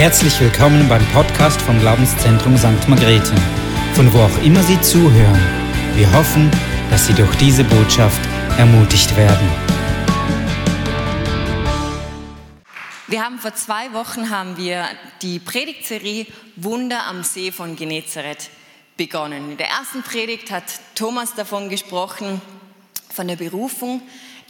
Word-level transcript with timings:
Herzlich 0.00 0.40
willkommen 0.40 0.88
beim 0.88 1.06
Podcast 1.08 1.60
vom 1.60 1.78
Glaubenszentrum 1.78 2.56
St. 2.56 2.88
Margrethe, 2.88 3.34
von 3.92 4.10
wo 4.14 4.20
auch 4.20 4.42
immer 4.42 4.62
Sie 4.62 4.80
zuhören. 4.80 5.38
Wir 5.94 6.10
hoffen, 6.14 6.50
dass 6.88 7.06
Sie 7.06 7.12
durch 7.12 7.36
diese 7.36 7.64
Botschaft 7.64 8.18
ermutigt 8.56 9.14
werden. 9.14 9.46
Wir 13.08 13.22
haben 13.22 13.38
vor 13.38 13.52
zwei 13.52 13.92
Wochen 13.92 14.30
haben 14.30 14.56
wir 14.56 14.86
die 15.20 15.38
Predigtserie 15.38 16.26
Wunder 16.56 17.04
am 17.04 17.22
See 17.22 17.52
von 17.52 17.76
Genezareth 17.76 18.48
begonnen. 18.96 19.50
In 19.50 19.56
der 19.58 19.68
ersten 19.68 20.02
Predigt 20.02 20.50
hat 20.50 20.64
Thomas 20.94 21.34
davon 21.34 21.68
gesprochen, 21.68 22.40
von 23.10 23.28
der 23.28 23.36
Berufung 23.36 24.00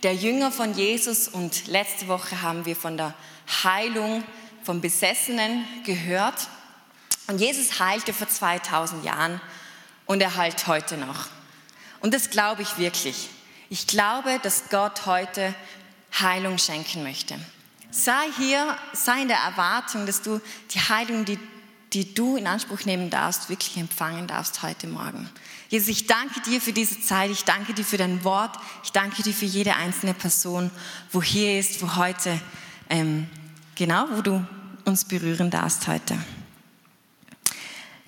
der 0.04 0.14
Jünger 0.14 0.52
von 0.52 0.74
Jesus 0.74 1.26
und 1.26 1.66
letzte 1.66 2.06
Woche 2.06 2.40
haben 2.40 2.66
wir 2.66 2.76
von 2.76 2.96
der 2.96 3.14
Heilung 3.64 4.22
von 4.62 4.80
Besessenen 4.80 5.64
gehört. 5.84 6.48
Und 7.26 7.40
Jesus 7.40 7.78
heilte 7.78 8.12
vor 8.12 8.28
2000 8.28 9.04
Jahren 9.04 9.40
und 10.06 10.20
er 10.20 10.36
heilt 10.36 10.66
heute 10.66 10.96
noch. 10.96 11.28
Und 12.00 12.14
das 12.14 12.30
glaube 12.30 12.62
ich 12.62 12.78
wirklich. 12.78 13.28
Ich 13.68 13.86
glaube, 13.86 14.40
dass 14.42 14.68
Gott 14.70 15.06
heute 15.06 15.54
Heilung 16.18 16.58
schenken 16.58 17.02
möchte. 17.02 17.38
Sei 17.90 18.26
hier, 18.36 18.76
sei 18.92 19.22
in 19.22 19.28
der 19.28 19.38
Erwartung, 19.38 20.06
dass 20.06 20.22
du 20.22 20.40
die 20.72 20.80
Heilung, 20.80 21.24
die, 21.24 21.38
die 21.92 22.14
du 22.14 22.36
in 22.36 22.46
Anspruch 22.46 22.84
nehmen 22.84 23.10
darfst, 23.10 23.48
wirklich 23.48 23.76
empfangen 23.76 24.26
darfst 24.26 24.62
heute 24.62 24.86
Morgen. 24.86 25.28
Jesus, 25.68 25.88
ich 25.88 26.06
danke 26.08 26.40
dir 26.40 26.60
für 26.60 26.72
diese 26.72 27.00
Zeit, 27.00 27.30
ich 27.30 27.44
danke 27.44 27.74
dir 27.74 27.84
für 27.84 27.96
dein 27.96 28.24
Wort, 28.24 28.56
ich 28.82 28.90
danke 28.90 29.22
dir 29.22 29.32
für 29.32 29.44
jede 29.44 29.76
einzelne 29.76 30.14
Person, 30.14 30.70
wo 31.12 31.22
hier 31.22 31.60
ist, 31.60 31.80
wo 31.80 31.94
heute, 31.94 32.40
ähm, 32.88 33.28
genau, 33.80 34.04
wo 34.10 34.20
du 34.20 34.46
uns 34.84 35.06
berühren 35.06 35.48
darfst 35.50 35.88
heute. 35.88 36.14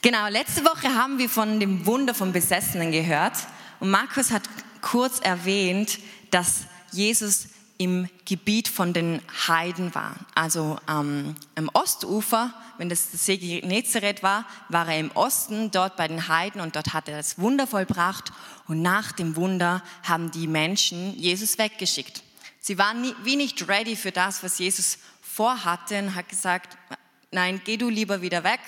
Genau, 0.03 0.29
letzte 0.29 0.63
Woche 0.67 0.95
haben 0.95 1.17
wir 1.17 1.31
von 1.31 1.61
dem 1.61 1.87
Wunder 1.87 2.13
vom 2.13 2.31
Besessenen 2.31 2.93
gehört 2.93 3.33
und 3.81 3.89
Markus 3.89 4.33
hat 4.33 4.43
kurz 4.83 5.21
erwähnt, 5.21 5.99
dass 6.31 6.67
Jesus 6.91 7.47
im 7.79 8.07
Gebiet 8.27 8.69
von 8.69 8.93
den 8.93 9.23
Heiden 9.49 9.95
war. 9.95 10.15
Also 10.35 10.79
ähm, 10.91 11.37
am 11.55 11.71
Ostufer, 11.73 12.53
wenn 12.77 12.91
das 12.91 13.11
der 13.11 13.19
See 13.19 13.39
Genezareth 13.39 14.23
war, 14.23 14.45
war 14.69 14.87
er 14.89 14.99
im 14.99 15.11
Osten, 15.13 15.71
dort 15.71 15.97
bei 15.97 16.07
den 16.07 16.29
Heiden 16.29 16.61
und 16.61 16.77
dort 16.77 16.93
hat 16.93 17.09
er 17.09 17.17
das 17.17 17.39
Wunder 17.39 17.67
vollbracht 17.67 18.31
und 18.69 18.83
nach 18.83 19.13
dem 19.13 19.37
Wunder 19.37 19.83
haben 20.03 20.31
die 20.33 20.49
Menschen 20.49 21.17
Jesus 21.17 21.57
weggeschickt. 21.57 22.23
Sie 22.61 22.79
waren 22.79 23.01
nie, 23.01 23.15
wie 23.25 23.37
nicht 23.37 23.67
ready 23.69 23.97
für 23.97 24.13
das, 24.13 24.43
was 24.45 24.59
Jesus 24.59 24.99
vorhatte 25.33 25.99
und 25.99 26.15
hat 26.15 26.29
gesagt, 26.29 26.77
nein, 27.31 27.61
geh 27.65 27.77
du 27.77 27.89
lieber 27.89 28.21
wieder 28.21 28.45
weg. 28.45 28.61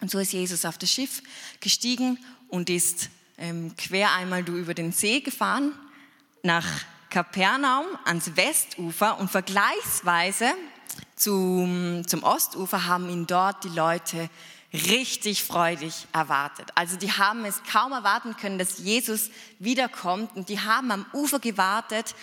Und 0.00 0.10
so 0.10 0.18
ist 0.18 0.32
Jesus 0.32 0.64
auf 0.64 0.78
das 0.78 0.90
Schiff 0.90 1.22
gestiegen 1.60 2.18
und 2.48 2.70
ist 2.70 3.10
ähm, 3.38 3.74
quer 3.76 4.12
einmal 4.12 4.46
über 4.48 4.74
den 4.74 4.92
See 4.92 5.20
gefahren 5.20 5.72
nach 6.42 6.66
Kapernaum 7.10 7.86
ans 8.04 8.36
Westufer 8.36 9.18
und 9.18 9.30
vergleichsweise 9.30 10.52
zum, 11.16 12.02
zum 12.06 12.22
Ostufer 12.22 12.86
haben 12.86 13.08
ihn 13.10 13.26
dort 13.26 13.64
die 13.64 13.68
Leute 13.68 14.30
richtig 14.72 15.44
freudig 15.44 16.06
erwartet. 16.12 16.70
Also 16.74 16.96
die 16.96 17.12
haben 17.12 17.44
es 17.44 17.62
kaum 17.64 17.92
erwarten 17.92 18.36
können, 18.36 18.58
dass 18.58 18.78
Jesus 18.78 19.30
wiederkommt 19.58 20.34
und 20.36 20.48
die 20.48 20.60
haben 20.60 20.90
am 20.90 21.06
Ufer 21.12 21.40
gewartet 21.40 22.14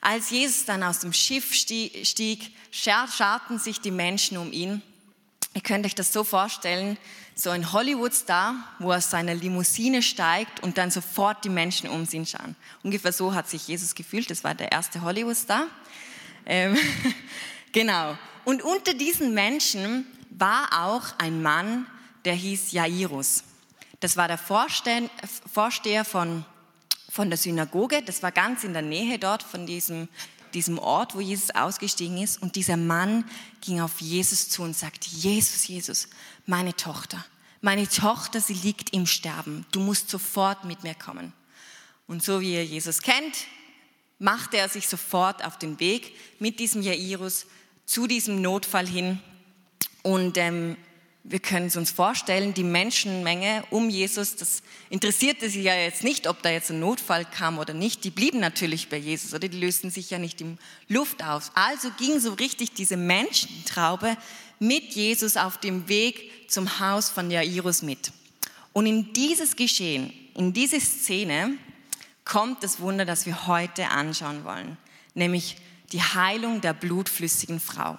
als 0.00 0.30
Jesus 0.30 0.64
dann 0.64 0.82
aus 0.82 1.00
dem 1.00 1.12
Schiff 1.12 1.52
stieg, 1.52 2.52
scharten 2.70 3.58
sich 3.58 3.80
die 3.80 3.90
Menschen 3.90 4.36
um 4.38 4.52
ihn. 4.52 4.82
Ihr 5.54 5.62
könnt 5.62 5.86
euch 5.86 5.94
das 5.94 6.12
so 6.12 6.22
vorstellen, 6.22 6.98
so 7.34 7.50
ein 7.50 7.72
Hollywood-Star, 7.72 8.54
wo 8.78 8.90
er 8.90 8.98
aus 8.98 9.10
seiner 9.10 9.34
Limousine 9.34 10.02
steigt 10.02 10.62
und 10.62 10.78
dann 10.78 10.90
sofort 10.90 11.44
die 11.44 11.50
Menschen 11.50 11.88
um 11.88 12.06
ihn 12.10 12.26
schauen. 12.26 12.56
Ungefähr 12.82 13.12
so 13.12 13.34
hat 13.34 13.48
sich 13.48 13.68
Jesus 13.68 13.94
gefühlt, 13.94 14.30
das 14.30 14.42
war 14.42 14.54
der 14.54 14.72
erste 14.72 15.02
Hollywood-Star. 15.02 15.66
Ähm, 16.46 16.76
genau. 17.72 18.16
Und 18.44 18.62
unter 18.62 18.94
diesen 18.94 19.34
Menschen 19.34 20.06
war 20.30 20.86
auch 20.86 21.18
ein 21.18 21.42
Mann, 21.42 21.86
der 22.24 22.34
hieß 22.34 22.72
Jairus. 22.72 23.44
Das 24.00 24.16
war 24.16 24.28
der 24.28 24.38
Vorsteher 24.38 26.04
von 26.04 26.44
von 27.16 27.30
der 27.30 27.38
Synagoge, 27.38 28.02
das 28.02 28.22
war 28.22 28.30
ganz 28.30 28.62
in 28.62 28.74
der 28.74 28.82
Nähe 28.82 29.18
dort 29.18 29.42
von 29.42 29.66
diesem, 29.66 30.08
diesem 30.52 30.78
Ort, 30.78 31.14
wo 31.14 31.20
Jesus 31.20 31.50
ausgestiegen 31.50 32.18
ist. 32.18 32.42
Und 32.42 32.56
dieser 32.56 32.76
Mann 32.76 33.24
ging 33.62 33.80
auf 33.80 34.02
Jesus 34.02 34.50
zu 34.50 34.62
und 34.62 34.76
sagte, 34.76 35.08
Jesus, 35.10 35.66
Jesus, 35.66 36.08
meine 36.44 36.76
Tochter, 36.76 37.24
meine 37.62 37.88
Tochter, 37.88 38.42
sie 38.42 38.52
liegt 38.52 38.92
im 38.92 39.06
Sterben. 39.06 39.64
Du 39.72 39.80
musst 39.80 40.10
sofort 40.10 40.64
mit 40.64 40.82
mir 40.82 40.94
kommen. 40.94 41.32
Und 42.06 42.22
so 42.22 42.42
wie 42.42 42.52
ihr 42.52 42.66
Jesus 42.66 43.00
kennt, 43.00 43.46
machte 44.18 44.58
er 44.58 44.68
sich 44.68 44.86
sofort 44.86 45.42
auf 45.42 45.58
den 45.58 45.80
Weg 45.80 46.14
mit 46.38 46.60
diesem 46.60 46.82
Jairus 46.82 47.46
zu 47.86 48.06
diesem 48.06 48.42
Notfall 48.42 48.86
hin. 48.86 49.20
Und 50.02 50.36
ähm, 50.36 50.76
wir 51.28 51.40
können 51.40 51.66
es 51.66 51.76
uns 51.76 51.90
vorstellen, 51.90 52.54
die 52.54 52.62
Menschenmenge 52.62 53.64
um 53.70 53.90
Jesus, 53.90 54.36
das 54.36 54.62
interessierte 54.90 55.50
sie 55.50 55.62
ja 55.62 55.74
jetzt 55.74 56.04
nicht, 56.04 56.28
ob 56.28 56.40
da 56.42 56.50
jetzt 56.50 56.70
ein 56.70 56.78
Notfall 56.78 57.24
kam 57.24 57.58
oder 57.58 57.74
nicht. 57.74 58.04
Die 58.04 58.10
blieben 58.10 58.38
natürlich 58.38 58.88
bei 58.88 58.96
Jesus 58.96 59.34
oder 59.34 59.48
die 59.48 59.58
lösten 59.58 59.90
sich 59.90 60.10
ja 60.10 60.18
nicht 60.18 60.40
in 60.40 60.56
Luft 60.88 61.24
aus. 61.24 61.50
Also 61.54 61.90
ging 61.98 62.20
so 62.20 62.34
richtig 62.34 62.74
diese 62.74 62.96
Menschentraube 62.96 64.16
mit 64.60 64.94
Jesus 64.94 65.36
auf 65.36 65.58
dem 65.58 65.88
Weg 65.88 66.48
zum 66.48 66.78
Haus 66.78 67.10
von 67.10 67.28
Jairus 67.28 67.82
mit. 67.82 68.12
Und 68.72 68.86
in 68.86 69.12
dieses 69.12 69.56
Geschehen, 69.56 70.12
in 70.34 70.52
diese 70.52 70.80
Szene 70.80 71.54
kommt 72.24 72.62
das 72.62 72.78
Wunder, 72.78 73.04
das 73.04 73.26
wir 73.26 73.48
heute 73.48 73.88
anschauen 73.88 74.44
wollen, 74.44 74.76
nämlich 75.14 75.56
die 75.90 76.02
Heilung 76.02 76.60
der 76.60 76.72
blutflüssigen 76.72 77.58
Frau. 77.58 77.96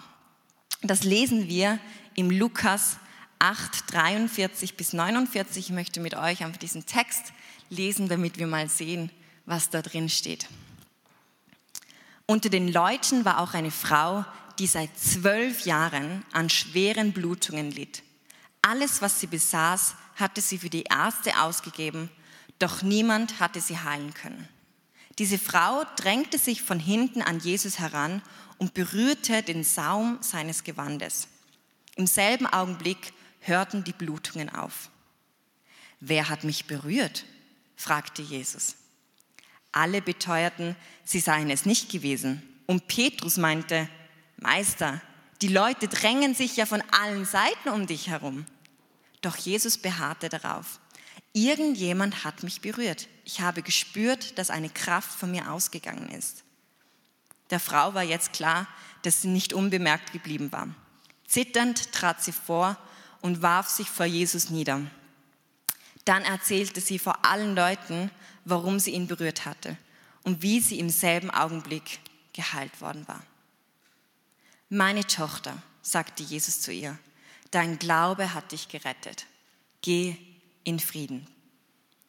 Das 0.82 1.04
lesen 1.04 1.50
wir 1.50 1.80
im 2.16 2.32
Lukas 2.32 2.98
8, 3.40 3.92
43 3.94 4.76
bis 4.76 4.94
49. 4.94 5.68
Ich 5.68 5.72
möchte 5.72 6.00
mit 6.00 6.16
euch 6.16 6.44
einfach 6.44 6.60
diesen 6.60 6.86
Text 6.86 7.34
lesen, 7.70 8.08
damit 8.08 8.38
wir 8.38 8.48
mal 8.48 8.70
sehen, 8.70 9.12
was 9.46 9.70
da 9.70 9.82
drin 9.82 10.10
steht. 10.10 10.48
Unter 12.26 12.50
den 12.50 12.68
Leuten 12.68 13.26
war 13.26 13.40
auch 13.40 13.54
eine 13.54 13.72
Frau, 13.72 14.26
die 14.60 14.68
seit 14.68 14.98
zwölf 15.00 15.66
Jahren 15.66 16.26
an 16.34 16.50
schweren 16.50 17.14
Blutungen 17.14 17.72
litt. 17.72 18.04
Alles, 18.62 19.02
was 19.02 19.20
sie 19.20 19.28
besaß, 19.28 19.96
hatte 20.16 20.42
sie 20.42 20.58
für 20.58 20.70
die 20.70 20.84
Ärzte 20.84 21.40
ausgegeben, 21.40 22.10
doch 22.60 22.82
niemand 22.82 23.40
hatte 23.40 23.62
sie 23.62 23.78
heilen 23.78 24.14
können. 24.14 24.48
Diese 25.20 25.38
Frau 25.38 25.84
drängte 25.96 26.38
sich 26.38 26.62
von 26.62 26.80
hinten 26.80 27.22
an 27.22 27.40
Jesus 27.40 27.80
heran 27.80 28.22
und 28.58 28.74
berührte 28.74 29.42
den 29.44 29.64
Saum 29.64 30.18
seines 30.22 30.64
Gewandes. 30.64 31.28
Im 31.96 32.08
selben 32.08 32.46
Augenblick 32.46 33.14
hörten 33.48 33.84
die 33.84 33.94
Blutungen 33.94 34.50
auf. 34.50 34.90
Wer 36.00 36.30
hat 36.30 36.44
mich 36.44 36.66
berührt? 36.66 37.26
fragte 37.76 38.22
Jesus. 38.22 38.76
Alle 39.72 40.02
beteuerten, 40.02 40.76
sie 41.04 41.20
seien 41.20 41.50
es 41.50 41.66
nicht 41.66 41.92
gewesen. 41.92 42.42
Und 42.66 42.88
Petrus 42.88 43.38
meinte, 43.38 43.88
Meister, 44.38 45.02
die 45.42 45.48
Leute 45.48 45.88
drängen 45.88 46.34
sich 46.34 46.58
ja 46.58 46.66
von 46.66 46.82
allen 46.92 47.26
Seiten 47.26 47.70
um 47.70 47.88
dich 47.88 48.10
herum. 48.10 48.46
Doch 49.22 49.38
Jesus 49.38 49.78
beharrte 49.78 50.30
darauf. 50.30 50.80
Irgendjemand 51.34 52.24
hat 52.24 52.44
mich 52.44 52.62
berührt. 52.62 53.08
Ich 53.24 53.42
habe 53.42 53.62
gespürt, 53.62 54.38
dass 54.38 54.50
eine 54.50 54.70
Kraft 54.70 55.12
von 55.12 55.30
mir 55.32 55.52
ausgegangen 55.52 56.10
ist. 56.10 56.44
Der 57.50 57.60
Frau 57.60 57.94
war 57.94 58.04
jetzt 58.04 58.34
klar, 58.34 58.68
dass 59.04 59.22
sie 59.22 59.28
nicht 59.28 59.54
unbemerkt 59.54 60.12
geblieben 60.12 60.52
war. 60.52 60.70
Zitternd 61.28 61.92
trat 61.92 62.24
sie 62.24 62.32
vor 62.32 62.78
und 63.22 63.42
warf 63.42 63.68
sich 63.68 63.90
vor 63.90 64.06
Jesus 64.06 64.50
nieder. 64.50 64.82
Dann 66.06 66.24
erzählte 66.24 66.80
sie 66.80 67.00
vor 67.00 67.26
allen 67.26 67.56
Leuten, 67.56 68.12
warum 68.46 68.80
sie 68.80 68.92
ihn 68.92 69.08
berührt 69.08 69.46
hatte 69.46 69.78
und 70.24 70.42
wie 70.42 70.60
sie 70.60 70.80
im 70.80 70.90
selben 70.90 71.30
Augenblick 71.30 72.00
geheilt 72.34 72.82
worden 72.82 73.08
war. 73.08 73.24
Meine 74.70 75.06
Tochter, 75.06 75.62
sagte 75.82 76.24
Jesus 76.24 76.62
zu 76.62 76.72
ihr, 76.72 76.98
dein 77.52 77.80
Glaube 77.80 78.34
hat 78.34 78.52
dich 78.52 78.68
gerettet. 78.68 79.26
Geh 79.82 80.18
in 80.64 80.80
Frieden. 80.80 81.26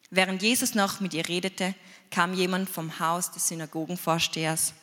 Während 0.09 0.41
Jesus 0.41 0.75
noch 0.75 0.99
mit 0.99 1.13
ihr 1.13 1.27
redete, 1.27 1.75
kam 2.11 2.33
jemand 2.33 2.69
vom 2.69 2.99
Haus 2.99 3.31
des 3.31 3.47
Synagogenvorstehers. 3.47 4.73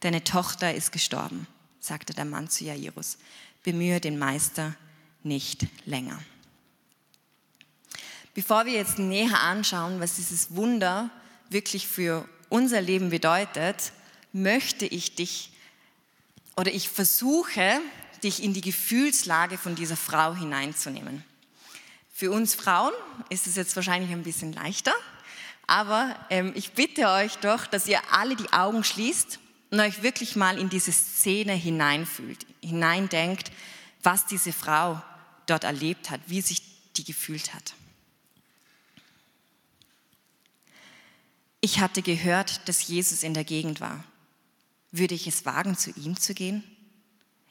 Deine 0.00 0.24
Tochter 0.24 0.74
ist 0.74 0.90
gestorben, 0.90 1.46
sagte 1.78 2.14
der 2.14 2.24
Mann 2.24 2.48
zu 2.48 2.64
Jairus. 2.64 3.18
Bemühe 3.62 4.00
den 4.00 4.18
Meister, 4.18 4.74
nicht 5.22 5.66
länger. 5.86 6.20
Bevor 8.34 8.64
wir 8.64 8.72
jetzt 8.72 8.98
näher 8.98 9.40
anschauen, 9.40 10.00
was 10.00 10.16
dieses 10.16 10.54
Wunder 10.54 11.10
wirklich 11.48 11.86
für 11.86 12.28
unser 12.48 12.80
Leben 12.80 13.10
bedeutet, 13.10 13.92
möchte 14.32 14.86
ich 14.86 15.14
dich 15.14 15.50
oder 16.56 16.72
ich 16.72 16.88
versuche 16.88 17.80
dich 18.22 18.42
in 18.42 18.54
die 18.54 18.60
Gefühlslage 18.60 19.58
von 19.58 19.74
dieser 19.74 19.96
Frau 19.96 20.34
hineinzunehmen. 20.34 21.24
Für 22.12 22.30
uns 22.30 22.54
Frauen 22.54 22.92
ist 23.30 23.46
es 23.46 23.56
jetzt 23.56 23.74
wahrscheinlich 23.76 24.10
ein 24.10 24.22
bisschen 24.22 24.52
leichter, 24.52 24.92
aber 25.66 26.14
ähm, 26.28 26.52
ich 26.54 26.72
bitte 26.72 27.08
euch 27.08 27.36
doch, 27.38 27.66
dass 27.66 27.86
ihr 27.86 28.00
alle 28.12 28.36
die 28.36 28.52
Augen 28.52 28.84
schließt 28.84 29.38
und 29.70 29.80
euch 29.80 30.02
wirklich 30.02 30.36
mal 30.36 30.58
in 30.58 30.68
diese 30.68 30.92
Szene 30.92 31.52
hineinfühlt, 31.52 32.44
hineindenkt, 32.62 33.50
was 34.02 34.26
diese 34.26 34.52
Frau 34.52 35.02
dort 35.50 35.64
erlebt 35.64 36.10
hat, 36.10 36.20
wie 36.26 36.40
sich 36.40 36.62
die 36.96 37.04
gefühlt 37.04 37.54
hat. 37.54 37.74
Ich 41.60 41.80
hatte 41.80 42.02
gehört, 42.02 42.68
dass 42.68 42.86
Jesus 42.86 43.22
in 43.22 43.34
der 43.34 43.44
Gegend 43.44 43.80
war. 43.80 44.04
Würde 44.92 45.14
ich 45.14 45.26
es 45.26 45.44
wagen, 45.44 45.76
zu 45.76 45.90
ihm 45.90 46.16
zu 46.18 46.34
gehen? 46.34 46.64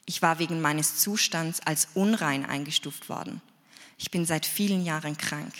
Ich 0.04 0.22
war 0.22 0.38
wegen 0.38 0.60
meines 0.60 0.96
Zustands 0.96 1.60
als 1.60 1.88
unrein 1.94 2.44
eingestuft 2.44 3.08
worden. 3.08 3.40
Ich 3.98 4.10
bin 4.10 4.24
seit 4.24 4.46
vielen 4.46 4.84
Jahren 4.84 5.16
krank. 5.16 5.54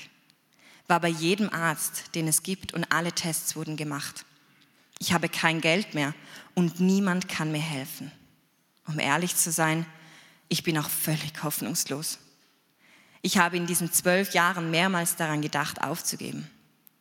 War 0.89 0.99
bei 1.01 1.09
jedem 1.09 1.51
Arzt, 1.51 2.15
den 2.17 2.27
es 2.27 2.43
gibt, 2.43 2.75
und 2.75 2.91
alle 2.91 3.13
Tests 3.13 3.55
wurden 3.55 3.77
gemacht. 3.77 4.25
Ich 4.99 5.13
habe 5.13 5.29
kein 5.29 5.61
Geld 5.61 5.95
mehr 5.95 6.15
und 6.55 6.81
niemand 6.81 7.29
kann 7.29 7.53
mir 7.53 7.61
helfen. 7.61 8.11
Um 8.87 8.99
ehrlich 8.99 9.37
zu 9.37 9.53
sein, 9.53 9.87
ich 10.49 10.65
bin 10.65 10.77
auch 10.77 10.91
völlig 10.91 11.43
hoffnungslos. 11.45 12.19
Ich 13.23 13.39
habe 13.39 13.57
in 13.57 13.67
diesen 13.67 13.93
zwölf 13.93 14.33
Jahren 14.33 14.71
mehrmals 14.71 15.17
daran 15.17 15.43
gedacht, 15.43 15.83
aufzugeben. 15.83 16.49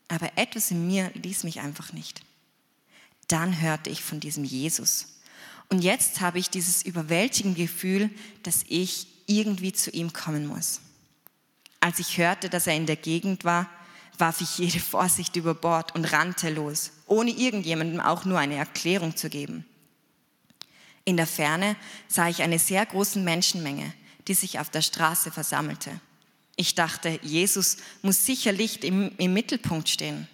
Aber 0.07 0.31
etwas 0.35 0.71
in 0.71 0.87
mir 0.87 1.11
ließ 1.13 1.43
mich 1.43 1.59
einfach 1.61 1.93
nicht. 1.93 2.21
Dann 3.27 3.61
hörte 3.61 3.89
ich 3.89 4.03
von 4.03 4.19
diesem 4.19 4.43
Jesus. 4.43 5.19
Und 5.69 5.83
jetzt 5.83 6.19
habe 6.19 6.39
ich 6.39 6.49
dieses 6.49 6.83
überwältigende 6.83 7.61
Gefühl, 7.61 8.09
dass 8.43 8.63
ich 8.67 9.07
irgendwie 9.27 9.71
zu 9.71 9.91
ihm 9.91 10.11
kommen 10.11 10.47
muss. 10.47 10.81
Als 11.79 11.99
ich 11.99 12.17
hörte, 12.17 12.49
dass 12.49 12.67
er 12.67 12.75
in 12.75 12.87
der 12.87 12.95
Gegend 12.95 13.45
war, 13.45 13.69
warf 14.17 14.41
ich 14.41 14.57
jede 14.57 14.79
Vorsicht 14.79 15.35
über 15.35 15.53
Bord 15.53 15.95
und 15.95 16.11
rannte 16.11 16.49
los, 16.49 16.91
ohne 17.05 17.31
irgendjemandem 17.31 18.01
auch 18.01 18.25
nur 18.25 18.39
eine 18.39 18.55
Erklärung 18.55 19.15
zu 19.15 19.29
geben. 19.29 19.63
In 21.05 21.15
der 21.15 21.27
Ferne 21.27 21.75
sah 22.07 22.27
ich 22.27 22.41
eine 22.41 22.59
sehr 22.59 22.85
große 22.85 23.19
Menschenmenge, 23.19 23.93
die 24.27 24.33
sich 24.33 24.59
auf 24.59 24.69
der 24.69 24.81
Straße 24.81 25.31
versammelte. 25.31 26.01
Ich 26.59 26.75
dachte, 26.75 27.21
Jesus 27.23 27.77
muss 28.01 28.25
sicherlich 28.25 28.83
im, 28.83 29.13
im 29.17 29.31
Mittelpunkt 29.31 29.87
stehen. 29.87 30.27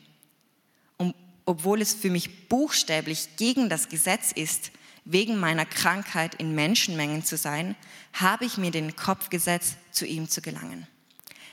Und 0.98 1.13
obwohl 1.45 1.83
es 1.83 1.94
für 1.94 2.10
mich 2.10 2.50
buchstäblich 2.50 3.36
gegen 3.38 3.69
das 3.69 3.89
Gesetz 3.89 4.31
ist, 4.31 4.72
wegen 5.04 5.38
meiner 5.38 5.68
Krankheit 5.68 6.33
in 6.33 6.56
Menschenmengen 6.56 7.24
zu 7.24 7.38
sein, 7.38 7.75
habe 8.12 8.45
ich 8.45 8.57
mir 8.57 8.72
den 8.72 8.95
Kopf 8.95 9.30
gesetzt, 9.30 9.75
zu 9.92 10.07
ihm 10.07 10.27
zu 10.27 10.42
gelangen. 10.42 10.88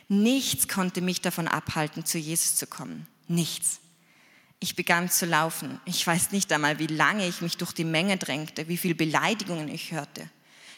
Nichts 0.09 0.69
konnte 0.69 1.03
mich 1.03 1.21
davon 1.21 1.49
abhalten, 1.49 2.07
zu 2.07 2.17
Jesus 2.17 2.57
zu 2.57 2.67
kommen. 2.67 3.07
Nichts. 3.29 3.79
Ich 4.59 4.75
begann 4.75 5.11
zu 5.11 5.27
laufen. 5.27 5.83
Ich 5.85 6.07
weiß 6.07 6.31
nicht 6.31 6.51
einmal, 6.51 6.79
wie 6.79 6.87
lange 6.87 7.29
ich 7.29 7.43
mich 7.43 7.59
durch 7.59 7.73
die 7.73 7.85
Menge 7.85 8.17
drängte, 8.17 8.69
wie 8.69 8.79
viele 8.79 8.95
Beleidigungen 8.95 9.69
ich 9.69 9.93
hörte. 9.93 10.31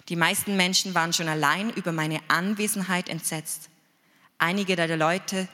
Die 0.08 0.16
meisten 0.16 0.56
Menschen 0.56 0.94
waren 0.94 1.12
schon 1.12 1.28
allein 1.28 1.70
über 1.70 1.92
meine 1.92 2.18
Anwesenheit 2.26 3.08
entsetzt. 3.08 3.70
Einige 4.44 4.76
der 4.76 4.94
Leute, 4.98 5.48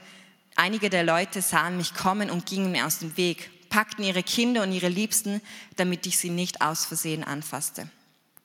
einige 0.57 0.89
der 0.89 1.05
Leute 1.05 1.41
sahen 1.41 1.77
mich 1.77 1.93
kommen 1.93 2.29
und 2.29 2.45
gingen 2.45 2.73
mir 2.73 2.85
aus 2.85 2.99
dem 2.99 3.15
Weg, 3.15 3.49
packten 3.69 4.03
ihre 4.03 4.21
Kinder 4.21 4.63
und 4.63 4.73
ihre 4.73 4.89
Liebsten, 4.89 5.39
damit 5.77 6.05
ich 6.07 6.17
sie 6.17 6.29
nicht 6.29 6.61
aus 6.61 6.83
Versehen 6.83 7.23
anfasste. 7.23 7.89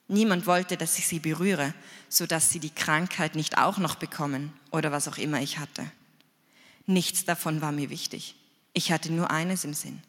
Niemand 0.07 0.47
wollte, 0.47 0.77
dass 0.77 1.01
ich 1.01 1.09
sie 1.09 1.19
berühre, 1.19 1.75
sodass 2.09 2.51
sie 2.51 2.61
die 2.61 2.71
Krankheit 2.71 3.35
nicht 3.35 3.59
auch 3.59 3.79
noch 3.79 3.97
bekommen 3.97 4.53
oder 4.71 4.93
was 4.93 5.09
auch 5.09 5.19
immer 5.19 5.41
ich 5.41 5.59
hatte. 5.59 5.85
Nichts 6.87 7.25
davon 7.25 7.61
war 7.61 7.73
mir 7.73 7.91
wichtig. 7.91 8.37
Ich 8.73 8.93
hatte 8.93 9.13
nur 9.13 9.33
eines 9.33 9.65
im 9.65 9.75
Sinn. 9.75 10.01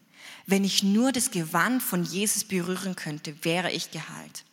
Wenn 0.46 0.62
ich 0.62 0.84
nur 0.84 1.10
das 1.10 1.32
Gewand 1.32 1.82
von 1.82 2.04
Jesus 2.04 2.44
berühren 2.44 2.94
könnte, 2.94 3.34
wäre 3.44 3.72
ich 3.72 3.90
geheilt. 3.90 4.44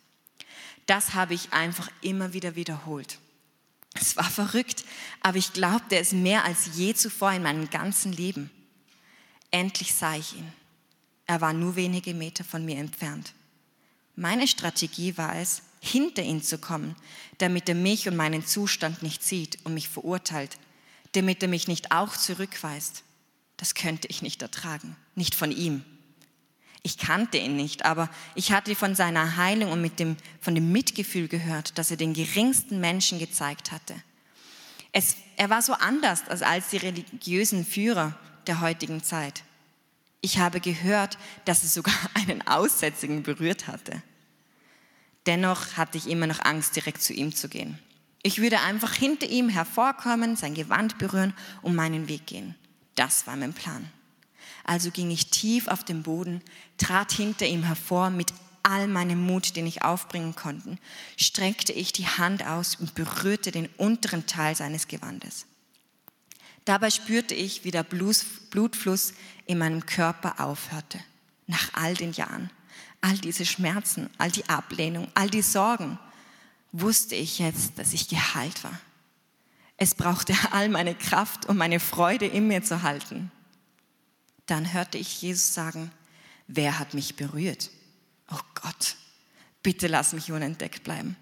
Das 0.86 1.14
habe 1.14 1.34
ich 1.34 1.52
einfach 1.52 1.88
immer 2.02 2.32
wieder 2.32 2.56
wiederholt. 2.56 3.20
Es 4.00 4.16
war 4.16 4.30
verrückt, 4.30 4.84
aber 5.20 5.38
ich 5.38 5.52
glaubte 5.52 5.96
es 5.96 6.12
mehr 6.12 6.44
als 6.44 6.70
je 6.74 6.94
zuvor 6.94 7.32
in 7.32 7.42
meinem 7.42 7.70
ganzen 7.70 8.12
Leben. 8.12 8.50
Endlich 9.50 9.94
sah 9.94 10.16
ich 10.16 10.34
ihn. 10.34 10.52
Er 11.26 11.40
war 11.40 11.52
nur 11.52 11.76
wenige 11.76 12.14
Meter 12.14 12.44
von 12.44 12.64
mir 12.64 12.76
entfernt. 12.76 13.32
Meine 14.14 14.46
Strategie 14.48 15.16
war 15.16 15.36
es, 15.36 15.62
hinter 15.80 16.22
ihn 16.22 16.42
zu 16.42 16.58
kommen, 16.58 16.96
damit 17.38 17.68
er 17.68 17.74
mich 17.74 18.08
und 18.08 18.16
meinen 18.16 18.46
Zustand 18.46 19.02
nicht 19.02 19.22
sieht 19.22 19.58
und 19.64 19.74
mich 19.74 19.88
verurteilt, 19.88 20.58
damit 21.12 21.42
er 21.42 21.48
mich 21.48 21.68
nicht 21.68 21.92
auch 21.92 22.16
zurückweist. 22.16 23.02
Das 23.56 23.74
könnte 23.74 24.08
ich 24.08 24.22
nicht 24.22 24.42
ertragen, 24.42 24.96
nicht 25.14 25.34
von 25.34 25.52
ihm. 25.52 25.84
Ich 26.86 26.98
kannte 26.98 27.36
ihn 27.36 27.56
nicht, 27.56 27.84
aber 27.84 28.08
ich 28.36 28.52
hatte 28.52 28.76
von 28.76 28.94
seiner 28.94 29.36
Heilung 29.36 29.72
und 29.72 29.80
mit 29.80 29.98
dem, 29.98 30.16
von 30.40 30.54
dem 30.54 30.70
Mitgefühl 30.70 31.26
gehört, 31.26 31.76
das 31.78 31.90
er 31.90 31.96
den 31.96 32.14
geringsten 32.14 32.78
Menschen 32.78 33.18
gezeigt 33.18 33.72
hatte. 33.72 33.96
Es, 34.92 35.16
er 35.36 35.50
war 35.50 35.62
so 35.62 35.72
anders 35.72 36.28
als, 36.28 36.42
als 36.42 36.68
die 36.68 36.76
religiösen 36.76 37.66
Führer 37.66 38.16
der 38.46 38.60
heutigen 38.60 39.02
Zeit. 39.02 39.42
Ich 40.20 40.38
habe 40.38 40.60
gehört, 40.60 41.18
dass 41.44 41.64
er 41.64 41.70
sogar 41.70 41.96
einen 42.14 42.46
Aussätzigen 42.46 43.24
berührt 43.24 43.66
hatte. 43.66 44.00
Dennoch 45.26 45.76
hatte 45.76 45.98
ich 45.98 46.08
immer 46.08 46.28
noch 46.28 46.44
Angst, 46.44 46.76
direkt 46.76 47.02
zu 47.02 47.12
ihm 47.12 47.34
zu 47.34 47.48
gehen. 47.48 47.80
Ich 48.22 48.40
würde 48.40 48.60
einfach 48.60 48.94
hinter 48.94 49.26
ihm 49.26 49.48
hervorkommen, 49.48 50.36
sein 50.36 50.54
Gewand 50.54 50.98
berühren 50.98 51.34
und 51.62 51.74
meinen 51.74 52.06
Weg 52.06 52.28
gehen. 52.28 52.54
Das 52.94 53.26
war 53.26 53.34
mein 53.34 53.54
Plan. 53.54 53.90
Also 54.66 54.90
ging 54.90 55.12
ich 55.12 55.30
tief 55.30 55.68
auf 55.68 55.84
den 55.84 56.02
Boden, 56.02 56.42
trat 56.76 57.12
hinter 57.12 57.46
ihm 57.46 57.62
hervor 57.62 58.10
mit 58.10 58.32
all 58.64 58.88
meinem 58.88 59.24
Mut, 59.24 59.54
den 59.54 59.64
ich 59.64 59.82
aufbringen 59.82 60.34
konnte, 60.34 60.76
streckte 61.16 61.72
ich 61.72 61.92
die 61.92 62.08
Hand 62.08 62.44
aus 62.44 62.74
und 62.74 62.96
berührte 62.96 63.52
den 63.52 63.68
unteren 63.76 64.26
Teil 64.26 64.56
seines 64.56 64.88
Gewandes. 64.88 65.46
Dabei 66.64 66.90
spürte 66.90 67.36
ich, 67.36 67.62
wie 67.62 67.70
der 67.70 67.84
Blutfluss 67.84 69.14
in 69.46 69.58
meinem 69.58 69.86
Körper 69.86 70.40
aufhörte. 70.40 70.98
Nach 71.46 71.72
all 71.74 71.94
den 71.94 72.12
Jahren, 72.12 72.50
all 73.00 73.16
diese 73.18 73.46
Schmerzen, 73.46 74.10
all 74.18 74.32
die 74.32 74.48
Ablehnung, 74.48 75.06
all 75.14 75.30
die 75.30 75.42
Sorgen, 75.42 75.96
wusste 76.72 77.14
ich 77.14 77.38
jetzt, 77.38 77.78
dass 77.78 77.92
ich 77.92 78.08
geheilt 78.08 78.64
war. 78.64 78.80
Es 79.76 79.94
brauchte 79.94 80.34
all 80.50 80.68
meine 80.68 80.96
Kraft, 80.96 81.46
um 81.46 81.56
meine 81.56 81.78
Freude 81.78 82.26
in 82.26 82.48
mir 82.48 82.64
zu 82.64 82.82
halten. 82.82 83.30
Dann 84.46 84.72
hörte 84.72 84.98
ich 84.98 85.22
Jesus 85.22 85.54
sagen, 85.54 85.90
wer 86.46 86.78
hat 86.78 86.94
mich 86.94 87.16
berührt? 87.16 87.70
Oh 88.30 88.40
Gott, 88.54 88.96
bitte 89.62 89.86
lass 89.88 90.12
mich 90.12 90.32
unentdeckt 90.32 90.84
bleiben. 90.84 91.16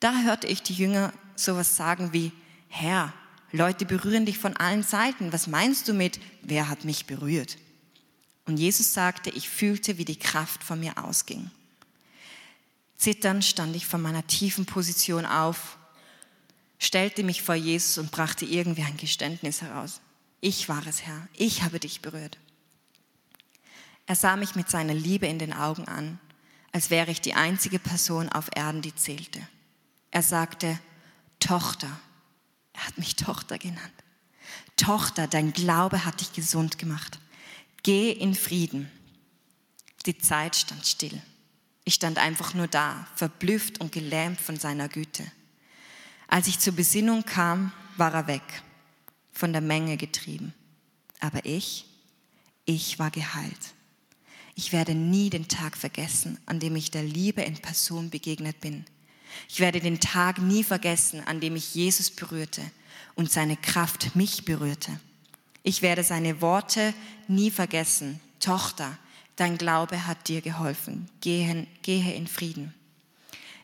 Da 0.00 0.22
hörte 0.22 0.46
ich 0.46 0.62
die 0.62 0.74
Jünger 0.74 1.12
sowas 1.36 1.76
sagen 1.76 2.12
wie, 2.12 2.32
Herr, 2.68 3.12
Leute 3.52 3.86
berühren 3.86 4.26
dich 4.26 4.38
von 4.38 4.56
allen 4.56 4.82
Seiten. 4.82 5.32
Was 5.32 5.46
meinst 5.46 5.88
du 5.88 5.94
mit, 5.94 6.20
wer 6.42 6.68
hat 6.68 6.84
mich 6.84 7.06
berührt? 7.06 7.56
Und 8.44 8.58
Jesus 8.58 8.92
sagte, 8.92 9.30
ich 9.30 9.48
fühlte, 9.48 9.98
wie 9.98 10.04
die 10.04 10.18
Kraft 10.18 10.62
von 10.62 10.78
mir 10.78 11.02
ausging. 11.02 11.50
Zitternd 12.96 13.44
stand 13.44 13.76
ich 13.76 13.86
von 13.86 14.00
meiner 14.00 14.26
tiefen 14.26 14.66
Position 14.66 15.26
auf, 15.26 15.78
stellte 16.78 17.22
mich 17.22 17.42
vor 17.42 17.54
Jesus 17.54 17.98
und 17.98 18.10
brachte 18.10 18.44
irgendwie 18.44 18.82
ein 18.82 18.96
Geständnis 18.96 19.62
heraus. 19.62 20.00
Ich 20.40 20.68
war 20.68 20.86
es, 20.86 21.02
Herr. 21.02 21.28
Ich 21.34 21.62
habe 21.62 21.80
dich 21.80 22.02
berührt. 22.02 22.38
Er 24.06 24.14
sah 24.14 24.36
mich 24.36 24.54
mit 24.54 24.68
seiner 24.68 24.94
Liebe 24.94 25.26
in 25.26 25.38
den 25.38 25.52
Augen 25.52 25.86
an, 25.88 26.20
als 26.72 26.90
wäre 26.90 27.10
ich 27.10 27.20
die 27.20 27.34
einzige 27.34 27.78
Person 27.78 28.28
auf 28.28 28.48
Erden, 28.54 28.82
die 28.82 28.94
zählte. 28.94 29.40
Er 30.10 30.22
sagte, 30.22 30.78
Tochter. 31.40 31.90
Er 32.72 32.86
hat 32.86 32.98
mich 32.98 33.16
Tochter 33.16 33.58
genannt. 33.58 33.92
Tochter, 34.76 35.26
dein 35.26 35.52
Glaube 35.52 36.04
hat 36.04 36.20
dich 36.20 36.32
gesund 36.32 36.78
gemacht. 36.78 37.18
Geh 37.82 38.12
in 38.12 38.34
Frieden. 38.34 38.90
Die 40.04 40.18
Zeit 40.18 40.54
stand 40.54 40.86
still. 40.86 41.20
Ich 41.84 41.94
stand 41.94 42.18
einfach 42.18 42.52
nur 42.52 42.68
da, 42.68 43.06
verblüfft 43.14 43.80
und 43.80 43.92
gelähmt 43.92 44.40
von 44.40 44.56
seiner 44.56 44.88
Güte. 44.88 45.24
Als 46.28 46.46
ich 46.46 46.58
zur 46.58 46.74
Besinnung 46.74 47.24
kam, 47.24 47.72
war 47.96 48.12
er 48.12 48.26
weg 48.26 48.42
von 49.36 49.52
der 49.52 49.60
Menge 49.60 49.96
getrieben. 49.96 50.54
Aber 51.20 51.44
ich, 51.44 51.84
ich 52.64 52.98
war 52.98 53.10
geheilt. 53.10 53.74
Ich 54.54 54.72
werde 54.72 54.94
nie 54.94 55.28
den 55.28 55.48
Tag 55.48 55.76
vergessen, 55.76 56.38
an 56.46 56.58
dem 56.58 56.74
ich 56.76 56.90
der 56.90 57.02
Liebe 57.02 57.42
in 57.42 57.56
Person 57.58 58.08
begegnet 58.08 58.60
bin. 58.60 58.86
Ich 59.48 59.60
werde 59.60 59.80
den 59.80 60.00
Tag 60.00 60.38
nie 60.38 60.64
vergessen, 60.64 61.20
an 61.26 61.40
dem 61.40 61.56
ich 61.56 61.74
Jesus 61.74 62.10
berührte 62.10 62.62
und 63.14 63.30
seine 63.30 63.56
Kraft 63.56 64.16
mich 64.16 64.46
berührte. 64.46 64.98
Ich 65.62 65.82
werde 65.82 66.02
seine 66.02 66.40
Worte 66.40 66.94
nie 67.28 67.50
vergessen. 67.50 68.20
Tochter, 68.40 68.96
dein 69.36 69.58
Glaube 69.58 70.06
hat 70.06 70.28
dir 70.28 70.40
geholfen. 70.40 71.10
Gehe, 71.20 71.66
gehe 71.82 72.14
in 72.14 72.26
Frieden. 72.26 72.72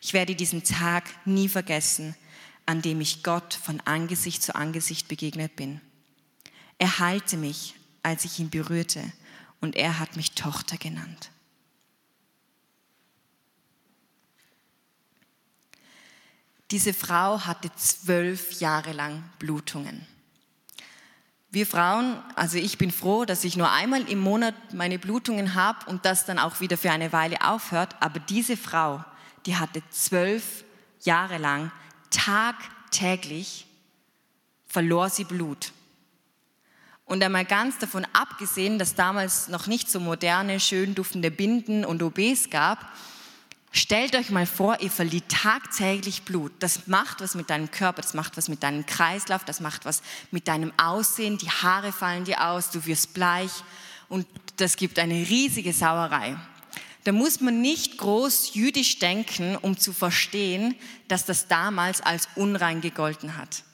Ich 0.03 0.13
werde 0.13 0.35
diesen 0.35 0.65
Tag 0.65 1.05
nie 1.25 1.49
vergessen, 1.49 2.15
an 2.67 2.83
dem 2.83 3.01
ich 3.01 3.23
Gott 3.23 3.55
von 3.55 3.81
Angesicht 3.81 4.43
zu 4.43 4.55
Angesicht 4.55 5.09
begegnet 5.09 5.57
bin. 5.57 5.81
Er 6.79 6.99
heilte 6.99 7.37
mich, 7.37 7.75
als 8.03 8.25
ich 8.25 8.39
ihn 8.39 8.51
berührte, 8.51 9.13
und 9.61 9.77
er 9.77 9.99
hat 9.99 10.17
mich 10.17 10.33
Tochter 10.33 10.77
genannt. 10.77 11.31
Diese 16.73 16.95
Frau 16.95 17.41
hatte 17.41 17.71
zwölf 17.77 18.61
Jahre 18.61 18.93
lang 18.93 19.23
Blutungen. 19.39 20.07
Wir 21.51 21.67
Frauen, 21.67 22.17
also 22.35 22.57
ich 22.57 22.79
bin 22.79 22.91
froh, 22.91 23.27
dass 23.27 23.45
ich 23.45 23.59
nur 23.59 23.71
einmal 23.71 24.09
im 24.09 24.21
Monat 24.21 24.55
meine 24.73 24.99
Blutungen 24.99 25.55
habe 25.55 25.85
und 25.91 26.07
das 26.07 26.25
dann 26.25 26.39
auch 26.39 26.61
wieder 26.61 26.79
für 26.79 26.91
eine 26.91 27.13
Weile 27.13 27.47
aufhört. 27.47 27.95
Aber 28.01 28.21
diese 28.21 28.57
Frau, 28.57 29.05
die 29.45 29.57
hatte 29.57 29.83
zwölf 29.91 30.65
Jahre 31.03 31.37
lang 31.37 31.71
tagtäglich 32.13 33.67
verlor 34.67 35.11
sie 35.11 35.25
Blut. 35.25 35.73
Und 37.05 37.23
einmal 37.23 37.45
ganz 37.45 37.79
davon 37.79 38.07
abgesehen, 38.13 38.79
dass 38.79 38.95
damals 38.95 39.49
noch 39.49 39.67
nicht 39.67 39.91
so 39.91 40.01
moderne, 40.01 40.61
schön 40.61 40.95
duftende 40.95 41.31
Binden 41.31 41.85
und 41.85 42.03
OBs 42.03 42.49
gab, 42.51 42.93
Stellt 43.75 44.15
euch 44.17 44.29
mal 44.29 44.45
vor, 44.45 44.81
ihr 44.81 44.91
verliert 44.91 45.31
tagtäglich 45.31 46.25
Blut. 46.25 46.53
Das 46.59 46.89
macht 46.89 47.23
was 47.23 47.35
mit 47.35 47.49
deinem 47.49 47.71
Körper, 47.71 48.03
das 48.03 48.13
macht 48.13 48.37
was 48.37 48.49
mit 48.49 48.63
deinem 48.63 48.85
Kreislauf, 48.85 49.47
das 49.47 49.61
macht 49.61 49.87
was 49.87 50.03
mit 50.31 50.47
deinem 50.47 50.75
Aussehen. 50.79 51.39
Die 51.39 51.49
Haare 51.49 51.91
fallen 51.91 52.25
dir 52.25 52.47
aus, 52.47 52.71
du 52.71 52.85
wirst 52.85 53.15
bleich 53.15 53.51
und 54.11 54.27
das 54.59 54.77
gibt 54.77 54.99
eine 54.99 55.15
riesige 55.15 55.73
Sauerei. 55.73 56.37
Da 57.05 57.13
muss 57.13 57.41
man 57.41 57.61
nicht 57.61 57.99
groß 57.99 58.55
jüdisch 58.55 58.99
denken, 58.99 59.57
um 59.57 59.77
zu 59.77 59.93
verstehen, 59.93 60.77
dass 61.09 61.25
das 61.25 61.49
damals 61.49 62.01
als 62.01 62.29
unrein 62.37 62.81
gegolten 62.81 63.37
hat. 63.37 63.65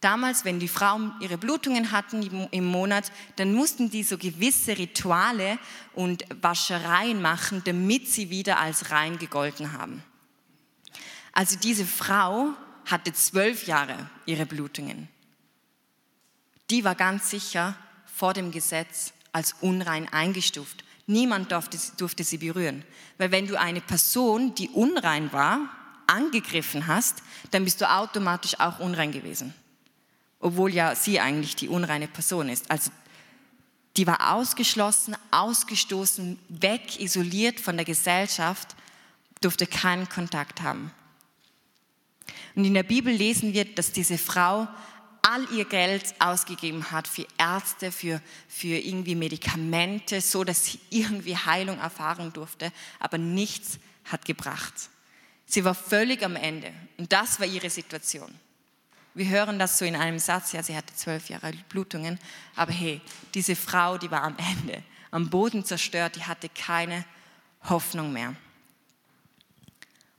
Damals, 0.00 0.44
wenn 0.44 0.60
die 0.60 0.68
Frauen 0.68 1.12
ihre 1.20 1.38
Blutungen 1.38 1.90
hatten 1.90 2.48
im 2.50 2.64
Monat, 2.64 3.10
dann 3.36 3.54
mussten 3.54 3.90
die 3.90 4.02
so 4.02 4.18
gewisse 4.18 4.78
Rituale 4.78 5.58
und 5.94 6.24
Waschereien 6.42 7.20
machen, 7.20 7.62
damit 7.64 8.08
sie 8.08 8.30
wieder 8.30 8.60
als 8.60 8.90
rein 8.90 9.18
gegolten 9.18 9.72
haben. 9.72 10.04
Also 11.32 11.56
diese 11.58 11.84
Frau 11.84 12.52
hatte 12.84 13.12
zwölf 13.12 13.66
Jahre 13.66 14.08
ihre 14.26 14.46
Blutungen. 14.46 15.08
Die 16.70 16.84
war 16.84 16.94
ganz 16.94 17.30
sicher 17.30 17.76
vor 18.06 18.32
dem 18.32 18.52
Gesetz 18.52 19.12
als 19.32 19.54
unrein 19.60 20.08
eingestuft. 20.12 20.84
Niemand 21.06 21.52
durfte, 21.52 21.78
durfte 21.96 22.24
sie 22.24 22.38
berühren. 22.38 22.84
Weil 23.18 23.30
wenn 23.30 23.46
du 23.46 23.58
eine 23.58 23.80
Person, 23.80 24.54
die 24.54 24.68
unrein 24.70 25.32
war, 25.32 25.60
angegriffen 26.06 26.86
hast, 26.86 27.22
dann 27.50 27.64
bist 27.64 27.80
du 27.80 27.90
automatisch 27.90 28.58
auch 28.58 28.80
unrein 28.80 29.12
gewesen 29.12 29.54
obwohl 30.40 30.72
ja 30.72 30.94
sie 30.94 31.20
eigentlich 31.20 31.56
die 31.56 31.68
unreine 31.68 32.08
Person 32.08 32.48
ist. 32.48 32.70
Also 32.70 32.90
die 33.96 34.06
war 34.06 34.34
ausgeschlossen, 34.34 35.16
ausgestoßen, 35.30 36.38
weg, 36.48 37.00
isoliert 37.00 37.60
von 37.60 37.76
der 37.76 37.86
Gesellschaft, 37.86 38.76
durfte 39.40 39.66
keinen 39.66 40.08
Kontakt 40.08 40.62
haben. 40.62 40.92
Und 42.54 42.64
in 42.64 42.74
der 42.74 42.82
Bibel 42.82 43.12
lesen 43.12 43.54
wir, 43.54 43.64
dass 43.64 43.92
diese 43.92 44.18
Frau 44.18 44.68
all 45.26 45.44
ihr 45.52 45.64
Geld 45.64 46.14
ausgegeben 46.20 46.92
hat 46.92 47.08
für 47.08 47.26
Ärzte, 47.36 47.90
für, 47.90 48.20
für 48.48 48.78
irgendwie 48.78 49.16
Medikamente, 49.16 50.20
so 50.20 50.44
dass 50.44 50.66
sie 50.66 50.78
irgendwie 50.90 51.36
Heilung 51.36 51.80
erfahren 51.80 52.32
durfte, 52.32 52.72
aber 53.00 53.18
nichts 53.18 53.80
hat 54.04 54.24
gebracht. 54.24 54.72
Sie 55.44 55.64
war 55.64 55.74
völlig 55.74 56.24
am 56.24 56.36
Ende 56.36 56.72
und 56.96 57.12
das 57.12 57.40
war 57.40 57.46
ihre 57.46 57.70
Situation. 57.70 58.32
Wir 59.14 59.28
hören 59.28 59.58
das 59.58 59.78
so 59.78 59.84
in 59.84 59.96
einem 59.96 60.20
Satz, 60.20 60.52
ja, 60.52 60.62
sie 60.62 60.76
hatte 60.76 60.94
zwölf 60.94 61.28
Jahre 61.28 61.52
Blutungen, 61.70 62.20
aber 62.54 62.70
hey, 62.70 63.00
diese 63.34 63.56
Frau, 63.56 63.98
die 63.98 64.10
war 64.10 64.22
am 64.22 64.36
Ende, 64.38 64.80
am 65.10 65.28
Boden 65.28 65.64
zerstört, 65.64 66.14
die 66.14 66.24
hatte 66.24 66.48
keine 66.50 67.04
Hoffnung 67.64 68.12
mehr. 68.12 68.36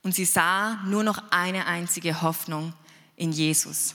Und 0.02 0.14
sie 0.14 0.26
sah 0.26 0.74
nur 0.84 1.02
noch 1.02 1.30
eine 1.30 1.64
einzige 1.66 2.20
Hoffnung 2.20 2.74
in 3.16 3.32
Jesus. 3.32 3.94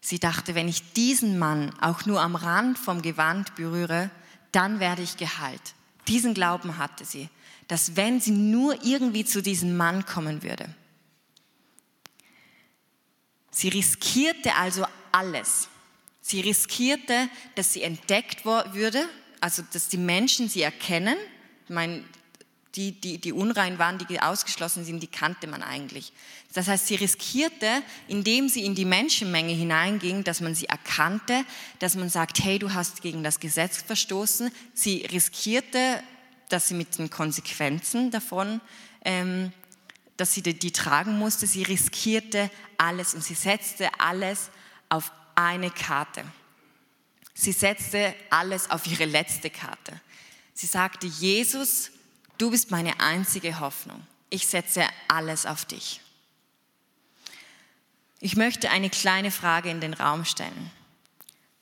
Sie 0.00 0.18
dachte, 0.18 0.54
wenn 0.54 0.68
ich 0.68 0.92
diesen 0.92 1.38
Mann 1.38 1.72
auch 1.80 2.06
nur 2.06 2.20
am 2.20 2.36
Rand 2.36 2.78
vom 2.78 3.02
Gewand 3.02 3.54
berühre, 3.56 4.10
dann 4.52 4.80
werde 4.80 5.02
ich 5.02 5.16
geheilt. 5.16 5.74
Diesen 6.06 6.34
Glauben 6.34 6.78
hatte 6.78 7.04
sie, 7.04 7.28
dass 7.66 7.96
wenn 7.96 8.20
sie 8.20 8.30
nur 8.30 8.82
irgendwie 8.84 9.24
zu 9.24 9.42
diesem 9.42 9.76
Mann 9.76 10.06
kommen 10.06 10.42
würde, 10.42 10.74
Sie 13.58 13.70
riskierte 13.70 14.54
also 14.54 14.86
alles. 15.10 15.66
Sie 16.20 16.40
riskierte, 16.40 17.28
dass 17.56 17.72
sie 17.72 17.82
entdeckt 17.82 18.44
würde, 18.44 19.08
also 19.40 19.64
dass 19.72 19.88
die 19.88 19.96
Menschen 19.96 20.48
sie 20.48 20.62
erkennen. 20.62 21.16
Ich 21.64 21.70
meine, 21.70 22.04
die, 22.74 22.92
die, 22.92 23.18
die 23.18 23.32
unrein 23.32 23.78
waren, 23.78 23.98
die 23.98 24.20
ausgeschlossen 24.20 24.84
sind, 24.84 25.02
die 25.02 25.08
kannte 25.08 25.46
man 25.46 25.62
eigentlich. 25.62 26.12
Das 26.54 26.68
heißt, 26.68 26.86
sie 26.86 26.94
riskierte, 26.96 27.82
indem 28.06 28.48
sie 28.48 28.64
in 28.64 28.74
die 28.74 28.84
Menschenmenge 28.84 29.52
hineinging, 29.52 30.24
dass 30.24 30.40
man 30.40 30.54
sie 30.54 30.66
erkannte, 30.66 31.44
dass 31.78 31.94
man 31.94 32.08
sagt, 32.10 32.42
hey, 32.42 32.58
du 32.58 32.74
hast 32.74 33.02
gegen 33.02 33.22
das 33.22 33.40
Gesetz 33.40 33.82
verstoßen. 33.82 34.50
Sie 34.74 35.06
riskierte, 35.10 36.02
dass 36.48 36.68
sie 36.68 36.74
mit 36.74 36.98
den 36.98 37.10
Konsequenzen 37.10 38.10
davon 38.10 38.60
ähm, 39.04 39.52
dass 40.18 40.34
sie 40.34 40.42
die, 40.42 40.58
die 40.58 40.72
tragen 40.72 41.18
musste. 41.18 41.46
Sie 41.46 41.62
riskierte 41.62 42.50
alles 42.76 43.14
und 43.14 43.24
sie 43.24 43.34
setzte 43.34 43.88
alles 43.98 44.50
auf 44.88 45.12
eine 45.34 45.70
Karte. 45.70 46.24
Sie 47.34 47.52
setzte 47.52 48.14
alles 48.30 48.68
auf 48.70 48.86
ihre 48.86 49.04
letzte 49.04 49.48
Karte. 49.48 50.00
Sie 50.54 50.66
sagte, 50.66 51.06
Jesus, 51.06 51.92
du 52.38 52.50
bist 52.50 52.70
meine 52.70 53.00
einzige 53.00 53.60
Hoffnung. 53.60 54.06
Ich 54.30 54.46
setze 54.46 54.84
alles 55.08 55.46
auf 55.46 55.64
dich. 55.64 56.00
Ich 58.20 58.36
möchte 58.36 58.70
eine 58.70 58.90
kleine 58.90 59.30
Frage 59.30 59.70
in 59.70 59.80
den 59.80 59.94
Raum 59.94 60.24
stellen. 60.24 60.70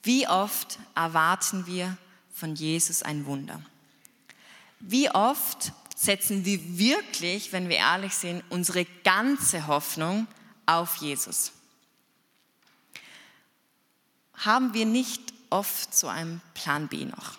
Wie 0.02 0.26
oft 0.28 0.78
erwarten 0.94 1.66
wir 1.66 1.96
von 2.32 2.54
Jesus 2.54 3.02
ein 3.02 3.26
Wunder? 3.26 3.60
Wie 4.80 5.10
oft 5.10 5.72
setzen 5.96 6.44
wir 6.44 6.78
wirklich, 6.78 7.52
wenn 7.52 7.68
wir 7.68 7.78
ehrlich 7.78 8.14
sind, 8.14 8.44
unsere 8.50 8.84
ganze 9.02 9.66
Hoffnung 9.66 10.28
auf 10.66 10.96
Jesus. 10.96 11.52
Haben 14.34 14.74
wir 14.74 14.84
nicht 14.84 15.32
oft 15.48 15.94
so 15.94 16.08
einen 16.08 16.42
Plan 16.54 16.88
B 16.88 17.06
noch? 17.06 17.38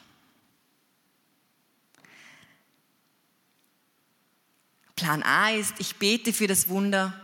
Plan 4.98 5.24
A 5.24 5.52
ist, 5.52 5.76
ich 5.80 5.96
bete 5.96 6.34
für 6.34 6.48
das 6.48 6.68
Wunder. 6.68 7.18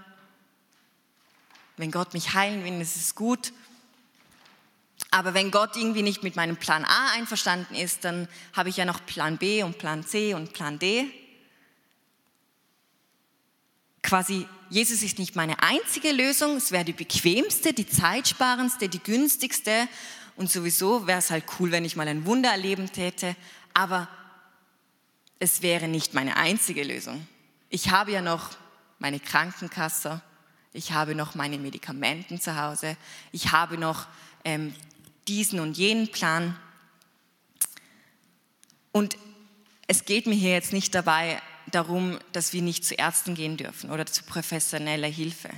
Wenn 1.76 1.92
Gott 1.92 2.14
mich 2.14 2.34
heilen 2.34 2.64
will, 2.64 2.80
ist 2.80 2.96
es 2.96 3.16
gut. 3.16 3.52
Aber 5.12 5.34
wenn 5.34 5.52
Gott 5.52 5.76
irgendwie 5.76 6.04
nicht 6.04 6.24
mit 6.24 6.38
meinem 6.38 6.56
Plan 6.56 6.86
A 6.86 7.12
einverstanden 7.12 7.76
ist, 7.76 8.06
dann 8.06 8.30
habe 8.54 8.70
ich 8.70 8.78
ja 8.78 8.86
noch 8.86 9.06
Plan 9.06 9.38
B 9.38 9.64
und 9.64 9.78
Plan 9.78 10.06
C 10.06 10.34
und 10.34 10.54
Plan 10.54 10.80
D 10.80 11.12
quasi, 14.04 14.46
Jesus 14.70 15.02
ist 15.02 15.18
nicht 15.18 15.36
meine 15.36 15.64
einzige 15.64 16.12
Lösung, 16.12 16.58
es 16.58 16.72
wäre 16.72 16.86
die 16.86 16.94
bequemste, 16.94 17.74
die 17.74 17.88
zeitsparendste, 17.88 18.88
die 18.88 19.02
günstigste 19.02 19.88
und 20.36 20.52
sowieso 20.52 21.08
wäre 21.08 21.18
es 21.20 21.32
halt 21.32 21.46
cool, 21.58 21.72
wenn 21.72 21.86
ich 21.86 21.96
mal 21.96 22.08
ein 22.08 22.26
Wunder 22.28 22.52
erleben 22.52 22.92
täte, 22.92 23.36
aber 23.74 24.08
es 25.40 25.64
wäre 25.64 25.88
nicht 25.88 26.14
meine 26.14 26.38
einzige 26.38 26.84
Lösung. 26.84 27.28
Ich 27.74 27.90
habe 27.90 28.12
ja 28.12 28.22
noch 28.22 28.52
meine 29.00 29.20
Krankenkasse, 29.20 30.22
ich 30.74 30.92
habe 30.92 31.16
noch 31.16 31.34
meine 31.34 31.58
Medikamenten 31.58 32.40
zu 32.40 32.56
Hause, 32.56 32.96
ich 33.32 33.52
habe 33.52 33.80
noch 33.80 34.06
ähm, 34.46 34.76
diesen 35.28 35.60
und 35.60 35.76
jenen 35.76 36.12
Plan. 36.12 36.56
Und 38.92 39.18
es 39.88 40.06
geht 40.06 40.28
mir 40.28 40.36
hier 40.36 40.52
jetzt 40.52 40.72
nicht 40.72 40.94
dabei 40.94 41.42
darum, 41.72 42.20
dass 42.32 42.54
wir 42.54 42.62
nicht 42.62 42.86
zu 42.86 42.94
Ärzten 42.94 43.34
gehen 43.34 43.58
dürfen 43.58 43.90
oder 43.90 44.06
zu 44.06 44.22
professioneller 44.22 45.08
Hilfe. 45.08 45.50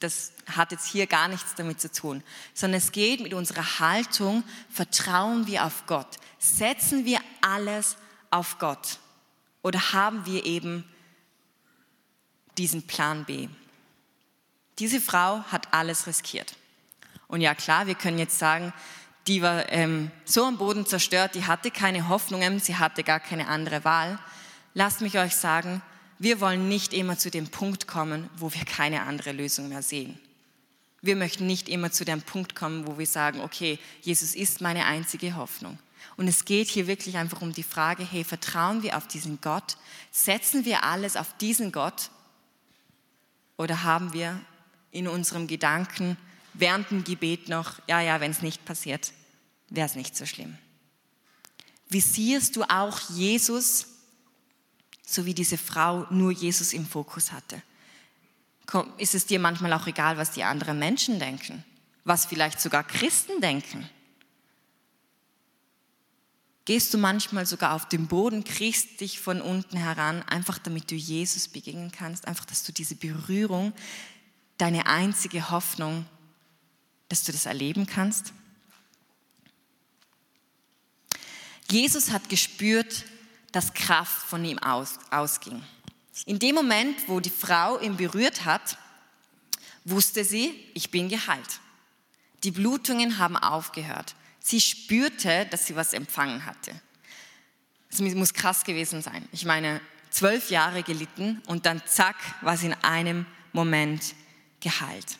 Das 0.00 0.32
hat 0.46 0.72
jetzt 0.72 0.86
hier 0.86 1.06
gar 1.06 1.28
nichts 1.28 1.54
damit 1.54 1.82
zu 1.82 1.92
tun, 1.92 2.22
sondern 2.54 2.78
es 2.78 2.92
geht 2.92 3.20
mit 3.20 3.34
unserer 3.34 3.78
Haltung, 3.78 4.42
vertrauen 4.70 5.46
wir 5.46 5.66
auf 5.66 5.84
Gott, 5.86 6.16
setzen 6.38 7.04
wir 7.04 7.20
alles 7.42 7.98
auf 8.30 8.58
Gott 8.58 9.00
oder 9.60 9.92
haben 9.92 10.24
wir 10.24 10.46
eben 10.46 10.88
diesen 12.58 12.86
Plan 12.86 13.24
B. 13.24 13.48
Diese 14.78 15.00
Frau 15.00 15.42
hat 15.44 15.72
alles 15.72 16.06
riskiert. 16.06 16.54
Und 17.28 17.40
ja 17.40 17.54
klar, 17.54 17.86
wir 17.86 17.94
können 17.94 18.18
jetzt 18.18 18.38
sagen, 18.38 18.72
die 19.26 19.42
war 19.42 19.70
ähm, 19.70 20.10
so 20.24 20.44
am 20.44 20.58
Boden 20.58 20.84
zerstört, 20.84 21.34
die 21.34 21.46
hatte 21.46 21.70
keine 21.70 22.08
Hoffnungen, 22.08 22.58
sie 22.58 22.76
hatte 22.76 23.04
gar 23.04 23.20
keine 23.20 23.48
andere 23.48 23.84
Wahl 23.84 24.18
lasst 24.74 25.00
mich 25.00 25.18
euch 25.18 25.34
sagen, 25.34 25.82
wir 26.18 26.40
wollen 26.40 26.68
nicht 26.68 26.92
immer 26.94 27.18
zu 27.18 27.30
dem 27.30 27.48
Punkt 27.48 27.86
kommen, 27.86 28.30
wo 28.36 28.52
wir 28.52 28.64
keine 28.64 29.02
andere 29.02 29.32
Lösung 29.32 29.68
mehr 29.68 29.82
sehen. 29.82 30.18
Wir 31.00 31.16
möchten 31.16 31.46
nicht 31.46 31.68
immer 31.68 31.90
zu 31.90 32.04
dem 32.04 32.22
Punkt 32.22 32.54
kommen, 32.54 32.86
wo 32.86 32.96
wir 32.96 33.06
sagen, 33.06 33.40
okay, 33.40 33.78
Jesus 34.02 34.34
ist 34.36 34.60
meine 34.60 34.86
einzige 34.86 35.34
Hoffnung. 35.34 35.78
Und 36.16 36.28
es 36.28 36.44
geht 36.44 36.68
hier 36.68 36.86
wirklich 36.86 37.16
einfach 37.16 37.42
um 37.42 37.52
die 37.52 37.64
Frage, 37.64 38.04
hey, 38.04 38.22
vertrauen 38.22 38.82
wir 38.82 38.96
auf 38.96 39.08
diesen 39.08 39.40
Gott? 39.40 39.76
Setzen 40.12 40.64
wir 40.64 40.84
alles 40.84 41.16
auf 41.16 41.36
diesen 41.38 41.72
Gott? 41.72 42.10
Oder 43.56 43.82
haben 43.82 44.12
wir 44.12 44.40
in 44.90 45.08
unserem 45.08 45.46
Gedanken 45.46 46.16
während 46.54 46.90
dem 46.90 47.04
Gebet 47.04 47.48
noch, 47.48 47.80
ja, 47.88 48.00
ja, 48.00 48.20
wenn 48.20 48.30
es 48.30 48.42
nicht 48.42 48.64
passiert, 48.64 49.12
wäre 49.68 49.86
es 49.86 49.94
nicht 49.94 50.16
so 50.16 50.26
schlimm. 50.26 50.58
Visierst 51.88 52.56
du 52.56 52.62
auch 52.64 52.98
Jesus, 53.10 53.86
so 55.06 55.26
wie 55.26 55.34
diese 55.34 55.58
Frau 55.58 56.06
nur 56.10 56.32
Jesus 56.32 56.72
im 56.72 56.86
Fokus 56.86 57.32
hatte? 57.32 57.62
Ist 58.96 59.14
es 59.14 59.26
dir 59.26 59.38
manchmal 59.38 59.72
auch 59.74 59.86
egal, 59.86 60.16
was 60.16 60.30
die 60.30 60.44
anderen 60.44 60.78
Menschen 60.78 61.18
denken? 61.18 61.64
Was 62.04 62.26
vielleicht 62.26 62.60
sogar 62.60 62.84
Christen 62.84 63.40
denken? 63.40 63.88
Gehst 66.64 66.94
du 66.94 66.98
manchmal 66.98 67.44
sogar 67.44 67.74
auf 67.74 67.88
den 67.88 68.06
Boden, 68.06 68.44
kriegst 68.44 69.00
dich 69.00 69.18
von 69.18 69.40
unten 69.40 69.76
heran, 69.76 70.22
einfach 70.22 70.58
damit 70.58 70.90
du 70.90 70.94
Jesus 70.94 71.48
begegnen 71.48 71.90
kannst, 71.90 72.28
einfach, 72.28 72.44
dass 72.44 72.62
du 72.62 72.72
diese 72.72 72.94
Berührung, 72.94 73.72
deine 74.58 74.86
einzige 74.86 75.50
Hoffnung, 75.50 76.06
dass 77.08 77.24
du 77.24 77.32
das 77.32 77.46
erleben 77.46 77.86
kannst? 77.86 78.32
Jesus 81.68 82.10
hat 82.10 82.28
gespürt, 82.28 83.04
dass 83.50 83.74
Kraft 83.74 84.26
von 84.28 84.44
ihm 84.44 84.58
aus, 84.58 84.98
ausging. 85.10 85.62
In 86.26 86.38
dem 86.38 86.54
Moment, 86.54 87.08
wo 87.08 87.18
die 87.20 87.30
Frau 87.30 87.80
ihn 87.80 87.96
berührt 87.96 88.44
hat, 88.44 88.78
wusste 89.84 90.24
sie, 90.24 90.54
ich 90.74 90.90
bin 90.90 91.08
geheilt. 91.08 91.60
Die 92.44 92.50
Blutungen 92.50 93.18
haben 93.18 93.36
aufgehört. 93.36 94.14
Sie 94.42 94.60
spürte, 94.60 95.46
dass 95.46 95.66
sie 95.66 95.76
was 95.76 95.92
empfangen 95.92 96.44
hatte. 96.44 96.72
Es 97.90 98.00
muss 98.00 98.34
krass 98.34 98.64
gewesen 98.64 99.02
sein. 99.02 99.28
Ich 99.32 99.44
meine, 99.44 99.80
zwölf 100.10 100.50
Jahre 100.50 100.82
gelitten 100.82 101.40
und 101.46 101.66
dann 101.66 101.82
zack, 101.86 102.16
war 102.40 102.56
sie 102.56 102.66
in 102.66 102.74
einem 102.74 103.26
Moment 103.52 104.14
geheilt. 104.60 105.18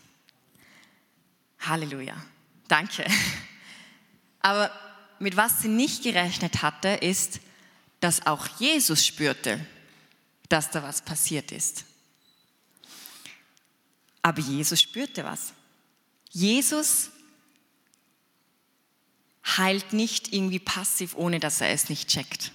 Halleluja. 1.60 2.16
Danke. 2.66 3.04
Aber 4.40 4.70
mit 5.18 5.36
was 5.36 5.60
sie 5.60 5.68
nicht 5.68 6.02
gerechnet 6.02 6.62
hatte, 6.62 6.88
ist, 6.88 7.40
dass 8.00 8.26
auch 8.26 8.48
Jesus 8.58 9.06
spürte, 9.06 9.64
dass 10.48 10.70
da 10.70 10.82
was 10.82 11.02
passiert 11.02 11.52
ist. 11.52 11.84
Aber 14.22 14.40
Jesus 14.40 14.80
spürte 14.80 15.24
was. 15.24 15.52
Jesus 16.30 17.10
heilt 19.58 19.92
nicht 19.92 20.32
irgendwie 20.32 20.58
passiv, 20.58 21.14
ohne 21.16 21.40
dass 21.40 21.60
er 21.60 21.70
es 21.70 21.88
nicht 21.88 22.08
checkt. 22.08 22.52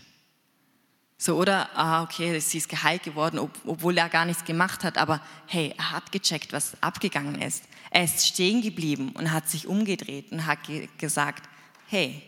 So, 1.19 1.35
oder, 1.35 1.75
ah, 1.75 2.03
okay, 2.03 2.39
sie 2.39 2.59
ist 2.59 2.69
geheilt 2.69 3.03
geworden, 3.03 3.39
ob, 3.39 3.51
obwohl 3.65 3.97
er 3.97 4.07
gar 4.07 4.25
nichts 4.25 4.45
gemacht 4.45 4.83
hat, 4.83 4.99
aber 4.99 5.19
hey, 5.47 5.73
er 5.75 5.91
hat 5.91 6.11
gecheckt, 6.11 6.53
was 6.53 6.81
abgegangen 6.81 7.41
ist. 7.41 7.63
Er 7.89 8.03
ist 8.03 8.27
stehen 8.27 8.61
geblieben 8.61 9.11
und 9.13 9.31
hat 9.31 9.49
sich 9.49 9.65
umgedreht 9.65 10.31
und 10.31 10.45
hat 10.45 10.63
ge 10.63 10.87
gesagt, 10.99 11.49
hey, 11.87 12.21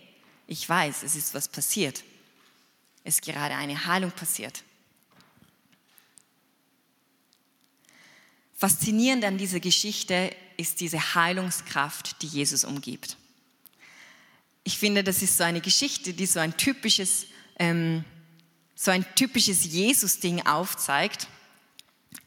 ich 0.47 0.67
weiß, 0.67 1.03
es 1.03 1.15
ist 1.15 1.35
was 1.35 1.47
passiert. 1.47 2.03
Es 3.03 3.15
ist 3.15 3.21
gerade 3.21 3.55
eine 3.55 3.85
Heilung 3.85 4.11
passiert. 4.11 4.63
Faszinierend 8.55 9.23
an 9.23 9.37
dieser 9.37 9.59
Geschichte 9.59 10.35
ist 10.57 10.81
diese 10.81 11.13
Heilungskraft, 11.15 12.21
die 12.23 12.27
Jesus 12.27 12.65
umgibt. 12.65 13.18
Ich 14.69 14.77
finde, 14.77 15.03
das 15.03 15.23
ist 15.23 15.35
so 15.35 15.43
eine 15.43 15.61
Geschichte, 15.61 16.13
die 16.13 16.27
so 16.27 16.39
ein 16.39 16.55
typisches, 16.55 17.25
ähm, 17.57 18.03
so 18.75 18.91
ein 18.91 19.03
typisches 19.15 19.65
Jesus-Ding 19.65 20.45
aufzeigt. 20.45 21.27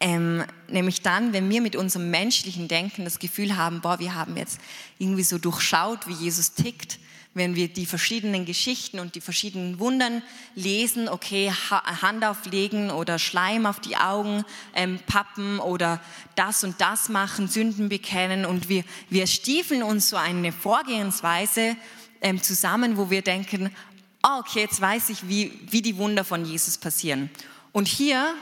Ähm, 0.01 0.45
nämlich 0.67 1.03
dann, 1.03 1.33
wenn 1.33 1.49
wir 1.49 1.61
mit 1.61 1.77
unserem 1.77 2.11
menschlichen 2.11 2.67
Denken 2.67 3.05
das 3.05 3.21
Gefühl 3.21 3.57
haben, 3.57 3.81
boah, 3.81 4.01
wir 4.01 4.17
haben 4.17 4.37
jetzt 4.37 4.59
irgendwie 4.99 5.23
so 5.23 5.39
durchschaut, 5.39 6.09
wie 6.09 6.15
Jesus 6.15 6.55
tickt, 6.55 6.99
wenn 7.33 7.55
wir 7.55 7.69
die 7.69 7.87
verschiedenen 7.87 8.45
Geschichten 8.45 8.99
und 8.99 9.15
die 9.15 9.21
verschiedenen 9.21 9.79
Wundern 9.79 10.21
lesen, 10.57 11.09
okay, 11.09 11.53
Hand 11.71 12.25
auflegen 12.25 12.91
oder 12.91 13.21
Schleim 13.21 13.67
auf 13.67 13.79
die 13.79 13.97
Augen 13.97 14.45
ähm, 14.75 14.99
pappen 15.07 15.61
oder 15.61 16.01
das 16.35 16.65
und 16.65 16.81
das 16.81 17.09
machen, 17.09 17.47
Sünden 17.47 17.89
bekennen 17.89 18.45
und 18.45 18.69
wir, 18.69 18.83
wir 19.11 19.29
stiefeln 19.29 19.85
uns 19.85 20.09
so 20.09 20.17
eine 20.17 20.51
Vorgehensweise 20.51 21.77
ähm, 22.23 22.43
zusammen, 22.43 22.97
wo 22.97 23.11
wir 23.11 23.23
denken, 23.23 23.75
oh, 24.23 24.39
okay, 24.41 24.61
jetzt 24.61 24.81
weiß 24.81 25.11
ich, 25.11 25.29
wie, 25.29 25.59
wie 25.71 25.83
die 25.83 25.97
Wunder 25.97 26.25
von 26.25 26.45
Jesus 26.45 26.79
passieren. 26.79 27.31
Und 27.73 27.89
hier 27.89 28.35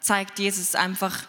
zeigt 0.00 0.38
Jesus 0.38 0.74
einfach, 0.74 1.24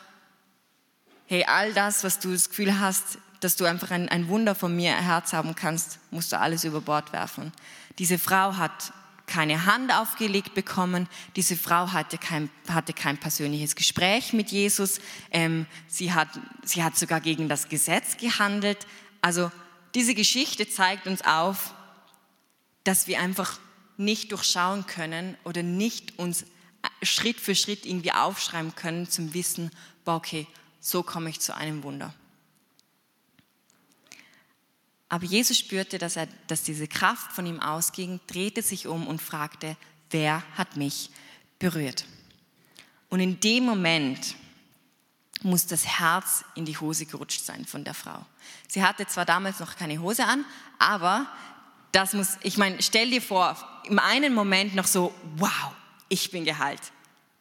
hey, 1.28 1.46
all 1.46 1.74
das, 1.74 2.04
was 2.04 2.20
du 2.20 2.32
das 2.32 2.50
Gefühl 2.50 2.80
hast, 2.80 3.20
dass 3.42 3.56
du 3.56 3.66
einfach 3.66 3.92
ein, 3.92 4.10
ein 4.10 4.28
Wunder 4.30 4.56
von 4.56 4.76
mir 4.76 4.96
Herz 4.96 5.34
haben 5.34 5.54
kannst, 5.54 6.00
musst 6.10 6.32
du 6.32 6.40
alles 6.40 6.64
über 6.64 6.82
Bord 6.82 7.14
werfen. 7.14 7.52
Diese 8.00 8.18
Frau 8.18 8.56
hat 8.56 8.94
keine 9.28 9.66
Hand 9.66 9.94
aufgelegt 9.94 10.56
bekommen. 10.56 11.08
Diese 11.36 11.58
Frau 11.58 11.92
hatte 11.92 12.18
kein, 12.18 12.50
hatte 12.70 12.94
kein 12.94 13.18
persönliches 13.18 13.76
Gespräch 13.76 14.32
mit 14.32 14.52
Jesus. 14.52 15.00
Ähm, 15.32 15.66
sie, 15.88 16.14
hat, 16.14 16.30
sie 16.64 16.84
hat 16.84 16.98
sogar 16.98 17.20
gegen 17.20 17.50
das 17.50 17.68
Gesetz 17.68 18.18
gehandelt. 18.18 18.88
Also 19.22 19.52
diese 19.94 20.16
Geschichte 20.16 20.70
zeigt 20.70 21.08
uns 21.08 21.24
auf, 21.24 21.74
dass 22.88 23.08
wir 23.08 23.20
einfach 23.20 23.60
nicht 23.98 24.32
durchschauen 24.32 24.86
können 24.88 25.38
oder 25.44 25.62
nicht 25.62 26.18
uns 26.18 26.46
Schritt 27.04 27.42
für 27.42 27.54
Schritt 27.54 27.86
irgendwie 27.86 28.14
aufschreiben 28.14 28.76
können 28.76 29.10
zum 29.10 29.34
Wissen, 29.34 29.72
boah, 30.06 30.16
okay, 30.16 30.48
so 30.80 31.04
komme 31.04 31.30
ich 31.30 31.42
zu 31.42 31.54
einem 31.54 31.84
Wunder. 31.84 32.14
Aber 35.10 35.26
Jesus 35.26 35.58
spürte, 35.58 35.98
dass, 35.98 36.16
er, 36.16 36.28
dass 36.48 36.64
diese 36.64 36.88
Kraft 36.88 37.32
von 37.32 37.46
ihm 37.46 37.60
ausging, 37.60 38.20
drehte 38.28 38.62
sich 38.62 38.88
um 38.88 39.08
und 39.08 39.22
fragte, 39.22 39.76
wer 40.12 40.44
hat 40.58 40.78
mich 40.78 41.10
berührt? 41.60 42.06
Und 43.10 43.20
in 43.20 43.40
dem 43.40 43.66
Moment 43.66 44.36
muss 45.44 45.66
das 45.66 45.86
Herz 45.86 46.44
in 46.56 46.66
die 46.66 46.78
Hose 46.78 47.06
gerutscht 47.06 47.44
sein 47.44 47.66
von 47.66 47.84
der 47.84 47.94
Frau. 47.94 48.26
Sie 48.68 48.84
hatte 48.84 49.06
zwar 49.08 49.26
damals 49.26 49.60
noch 49.60 49.76
keine 49.76 50.00
Hose 50.00 50.26
an, 50.26 50.46
aber 50.80 51.28
das 51.92 52.14
muss, 52.14 52.38
ich 52.42 52.58
meine, 52.58 52.82
stell 52.82 53.10
dir 53.10 53.22
vor, 53.22 53.56
im 53.86 54.00
einen 54.00 54.34
Moment 54.34 54.76
noch 54.76 54.88
so, 54.88 55.14
wow, 55.38 55.74
ich 56.10 56.32
bin 56.32 56.46
geheilt. 56.46 56.82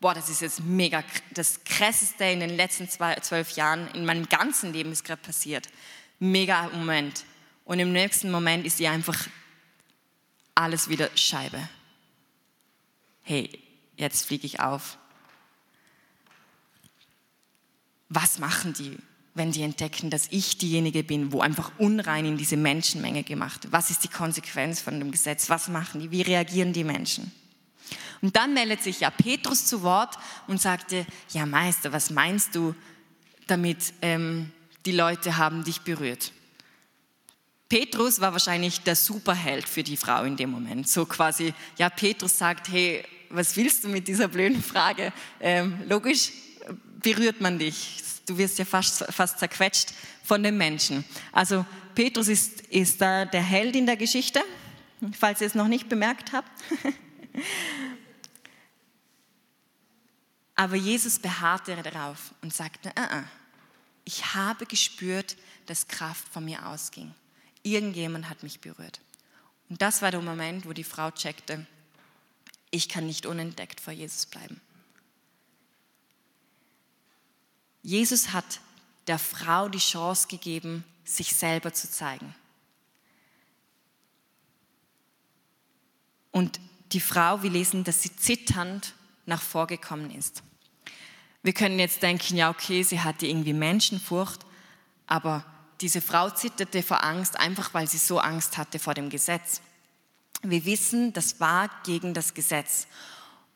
Boah, 0.00 0.14
das 0.14 0.28
ist 0.28 0.42
jetzt 0.42 0.60
mega, 0.60 1.02
das 1.32 1.64
krasseste 1.64 2.24
in 2.24 2.40
den 2.40 2.56
letzten 2.56 2.88
zwei, 2.88 3.14
zwölf 3.16 3.50
Jahren 3.52 3.88
in 3.94 4.04
meinem 4.04 4.28
ganzen 4.28 4.72
Leben 4.72 4.92
ist 4.92 5.04
gerade 5.04 5.22
passiert. 5.22 5.68
Mega 6.18 6.68
Moment. 6.72 7.24
Und 7.64 7.80
im 7.80 7.92
nächsten 7.92 8.30
Moment 8.30 8.66
ist 8.66 8.76
sie 8.76 8.86
einfach 8.86 9.26
alles 10.54 10.88
wieder 10.88 11.10
Scheibe. 11.14 11.68
Hey, 13.22 13.50
jetzt 13.96 14.26
fliege 14.26 14.46
ich 14.46 14.60
auf. 14.60 14.98
Was 18.08 18.38
machen 18.38 18.72
die, 18.72 18.96
wenn 19.36 19.52
die 19.52 19.62
entdecken, 19.62 20.10
dass 20.10 20.28
ich 20.30 20.58
diejenige 20.58 21.04
bin, 21.04 21.32
wo 21.32 21.40
einfach 21.40 21.70
unrein 21.78 22.24
in 22.24 22.36
diese 22.38 22.56
Menschenmenge 22.56 23.22
gemacht? 23.22 23.68
Was 23.70 23.90
ist 23.90 24.04
die 24.04 24.08
Konsequenz 24.08 24.80
von 24.80 24.98
dem 24.98 25.10
Gesetz? 25.10 25.50
Was 25.50 25.68
machen 25.68 26.00
die? 26.00 26.10
Wie 26.10 26.22
reagieren 26.22 26.72
die 26.72 26.84
Menschen? 26.84 27.30
Und 28.22 28.34
dann 28.36 28.54
meldet 28.54 28.82
sich 28.82 29.00
ja 29.00 29.10
Petrus 29.10 29.66
zu 29.66 29.82
Wort 29.82 30.16
und 30.46 30.60
sagte, 30.60 31.06
ja 31.30 31.46
Meister, 31.46 31.92
was 31.92 32.10
meinst 32.10 32.54
du 32.54 32.74
damit, 33.46 33.92
ähm, 34.02 34.50
die 34.86 34.92
Leute 34.92 35.36
haben 35.36 35.64
dich 35.64 35.82
berührt? 35.82 36.32
Petrus 37.68 38.20
war 38.20 38.32
wahrscheinlich 38.32 38.80
der 38.80 38.96
Superheld 38.96 39.68
für 39.68 39.82
die 39.82 39.96
Frau 39.96 40.22
in 40.22 40.36
dem 40.36 40.50
Moment. 40.50 40.88
So 40.88 41.04
quasi, 41.04 41.52
ja, 41.78 41.90
Petrus 41.90 42.38
sagt, 42.38 42.68
hey, 42.68 43.04
was 43.28 43.56
willst 43.56 43.84
du 43.84 43.88
mit 43.88 44.06
dieser 44.06 44.28
blöden 44.28 44.62
Frage? 44.62 45.12
Ähm, 45.40 45.82
logisch 45.88 46.30
berührt 47.00 47.40
man 47.40 47.58
dich. 47.58 48.00
Du 48.26 48.36
wirst 48.36 48.58
ja 48.58 48.64
fast, 48.64 49.04
fast 49.12 49.38
zerquetscht 49.38 49.94
von 50.22 50.42
den 50.42 50.56
Menschen. 50.56 51.04
Also 51.32 51.64
Petrus 51.94 52.28
ist, 52.28 52.60
ist 52.62 53.00
da 53.00 53.24
der 53.24 53.42
Held 53.42 53.76
in 53.76 53.86
der 53.86 53.96
Geschichte, 53.96 54.42
falls 55.18 55.40
ihr 55.40 55.46
es 55.46 55.54
noch 55.54 55.68
nicht 55.68 55.88
bemerkt 55.88 56.32
habt. 56.32 56.50
Aber 60.56 60.74
Jesus 60.76 61.18
beharrte 61.18 61.76
darauf 61.82 62.34
und 62.42 62.52
sagte, 62.52 62.88
uh 62.98 63.02
-uh, 63.02 63.24
ich 64.04 64.34
habe 64.34 64.66
gespürt, 64.66 65.36
dass 65.66 65.88
Kraft 65.88 66.28
von 66.28 66.44
mir 66.44 66.66
ausging. 66.66 67.14
Irgendjemand 67.62 68.30
hat 68.30 68.42
mich 68.42 68.60
berührt. 68.60 69.00
Und 69.68 69.82
das 69.82 70.00
war 70.00 70.10
der 70.10 70.22
Moment, 70.22 70.64
wo 70.64 70.72
die 70.72 70.84
Frau 70.84 71.10
checkte, 71.10 71.66
ich 72.70 72.88
kann 72.88 73.06
nicht 73.06 73.26
unentdeckt 73.26 73.80
vor 73.80 73.92
Jesus 73.92 74.26
bleiben. 74.26 74.60
Jesus 77.86 78.32
hat 78.32 78.58
der 79.06 79.16
Frau 79.16 79.68
die 79.68 79.78
Chance 79.78 80.26
gegeben, 80.26 80.82
sich 81.04 81.36
selber 81.36 81.72
zu 81.72 81.88
zeigen. 81.88 82.34
Und 86.32 86.58
die 86.90 86.98
Frau, 86.98 87.44
wir 87.44 87.50
lesen, 87.50 87.84
dass 87.84 88.02
sie 88.02 88.14
zitternd 88.16 88.94
nach 89.24 89.40
vorgekommen 89.40 90.10
ist. 90.10 90.42
Wir 91.44 91.52
können 91.52 91.78
jetzt 91.78 92.02
denken, 92.02 92.36
ja, 92.36 92.50
okay, 92.50 92.82
sie 92.82 93.02
hatte 93.02 93.28
irgendwie 93.28 93.52
Menschenfurcht, 93.52 94.44
aber 95.06 95.46
diese 95.80 96.00
Frau 96.00 96.28
zitterte 96.30 96.82
vor 96.82 97.04
Angst, 97.04 97.38
einfach 97.38 97.72
weil 97.72 97.86
sie 97.86 97.98
so 97.98 98.18
Angst 98.18 98.58
hatte 98.58 98.80
vor 98.80 98.94
dem 98.94 99.10
Gesetz. 99.10 99.60
Wir 100.42 100.64
wissen, 100.64 101.12
das 101.12 101.38
war 101.38 101.70
gegen 101.84 102.14
das 102.14 102.34
Gesetz. 102.34 102.88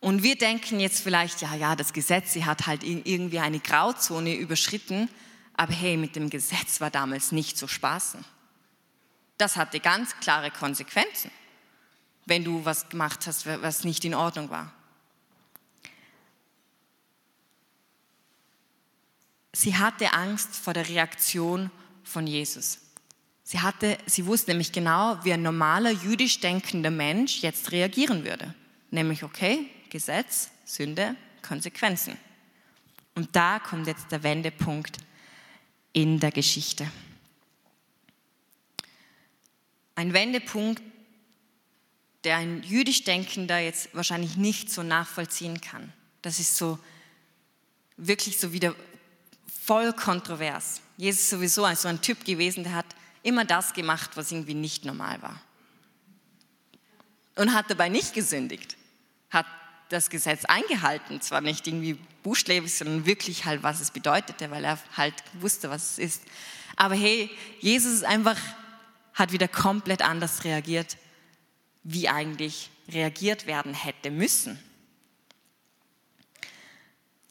Und 0.01 0.23
wir 0.23 0.37
denken 0.37 0.81
jetzt 0.81 1.03
vielleicht, 1.03 1.43
ja, 1.43 1.55
ja, 1.55 1.77
das 1.77 1.93
Gesetz, 1.93 2.33
sie 2.33 2.47
hat 2.47 2.67
halt 2.67 2.83
irgendwie 2.85 3.39
eine 3.39 3.61
Grauzone 3.61 4.35
überschritten, 4.35 5.11
aber 5.55 5.75
hey, 5.75 5.99
mit 5.99 6.17
dem 6.17 6.31
Gesetz 6.31 6.81
war 6.81 6.91
damals 6.91 7.33
nicht 7.33 7.59
zu 7.59 7.69
spaßen. 7.69 8.25
Das 9.37 9.57
hatte 9.57 9.79
ganz 9.79 10.17
klare 10.21 10.51
Konsequenzen, 10.51 11.31
wenn 12.25 12.45
du 12.45 12.65
was 12.65 12.89
gemacht 12.89 13.27
hast, 13.27 13.47
was 13.47 13.85
nicht 13.85 14.05
in 14.07 14.15
Ordnung 14.15 14.49
war. 14.49 14.73
Sie 19.53 19.77
hatte 19.77 20.15
Angst 20.15 20.57
vor 20.57 20.73
der 20.73 20.89
Reaktion 20.89 21.71
von 22.05 22.27
Jesus. 22.27 22.79
Sie, 23.43 23.61
hatte, 23.61 23.99
sie 24.07 24.25
wusste 24.25 24.53
nämlich 24.53 24.73
genau, 24.73 25.19
wie 25.25 25.33
ein 25.33 25.43
normaler 25.43 25.91
jüdisch 25.91 26.41
denkender 26.41 26.91
Mensch 26.91 27.43
jetzt 27.43 27.73
reagieren 27.73 28.25
würde. 28.25 28.55
Nämlich, 28.91 29.25
okay, 29.25 29.67
Gesetz, 29.91 30.51
Sünde, 30.65 31.17
Konsequenzen. 31.43 32.17
Und 33.15 33.35
da 33.37 33.59
kommt 33.59 33.87
jetzt 33.87 34.11
der 34.11 34.23
Wendepunkt 34.23 34.99
in 35.93 36.21
der 36.21 36.31
Geschichte. 36.31 36.91
Ein 39.95 40.13
Wendepunkt, 40.15 40.83
der 42.25 42.37
ein 42.37 42.63
jüdisch 42.63 43.05
Denkender 43.05 43.59
jetzt 43.59 43.95
wahrscheinlich 43.95 44.37
nicht 44.37 44.71
so 44.71 44.83
nachvollziehen 44.83 45.61
kann. 45.61 45.93
Das 46.23 46.39
ist 46.39 46.57
so 46.57 46.79
wirklich 47.97 48.39
so 48.39 48.53
wieder 48.53 48.75
voll 49.65 49.93
kontrovers. 49.93 50.81
Jesus 50.97 51.23
ist 51.23 51.31
sowieso 51.31 51.75
so 51.75 51.89
ein 51.89 52.01
Typ 52.01 52.25
gewesen, 52.25 52.65
der 52.65 52.75
hat 52.75 52.87
immer 53.23 53.45
das 53.45 53.73
gemacht, 53.73 54.11
was 54.17 54.33
irgendwie 54.33 54.55
nicht 54.55 54.85
normal 54.85 55.21
war. 55.23 55.41
Und 57.37 57.55
hat 57.55 57.71
dabei 57.71 57.89
nicht 57.89 58.13
gesündigt, 58.13 58.77
hat 59.31 59.47
das 59.91 60.09
Gesetz 60.09 60.45
eingehalten, 60.47 61.21
zwar 61.21 61.41
nicht 61.41 61.67
irgendwie 61.67 61.99
buchstäblich, 62.23 62.75
sondern 62.75 63.05
wirklich 63.07 63.45
halt, 63.45 63.63
was 63.63 63.81
es 63.81 63.91
bedeutete, 63.91 64.51
weil 64.51 64.65
er 64.65 64.79
halt 64.97 65.15
wusste, 65.35 65.69
was 65.69 65.93
es 65.93 65.99
ist. 65.99 66.23
Aber 66.77 66.95
hey, 66.95 67.29
Jesus 67.59 67.93
ist 67.95 68.05
einfach, 68.05 68.39
hat 69.13 69.33
wieder 69.33 69.49
komplett 69.49 70.01
anders 70.01 70.45
reagiert, 70.45 70.97
wie 71.83 72.09
eigentlich 72.09 72.71
reagiert 72.89 73.47
werden 73.47 73.75
hätte 73.75 74.11
müssen. 74.11 74.59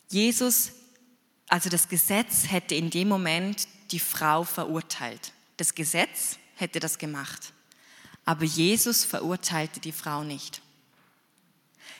Jesus, 0.09 0.73
also 1.47 1.69
das 1.69 1.87
Gesetz 1.87 2.49
hätte 2.49 2.75
in 2.75 2.89
dem 2.89 3.07
Moment 3.07 3.67
die 3.91 3.99
Frau 3.99 4.43
verurteilt. 4.43 5.31
Das 5.57 5.75
Gesetz 5.75 6.37
hätte 6.55 6.79
das 6.79 6.97
gemacht. 6.97 7.53
Aber 8.25 8.43
Jesus 8.43 9.05
verurteilte 9.05 9.79
die 9.79 9.91
Frau 9.91 10.23
nicht. 10.23 10.61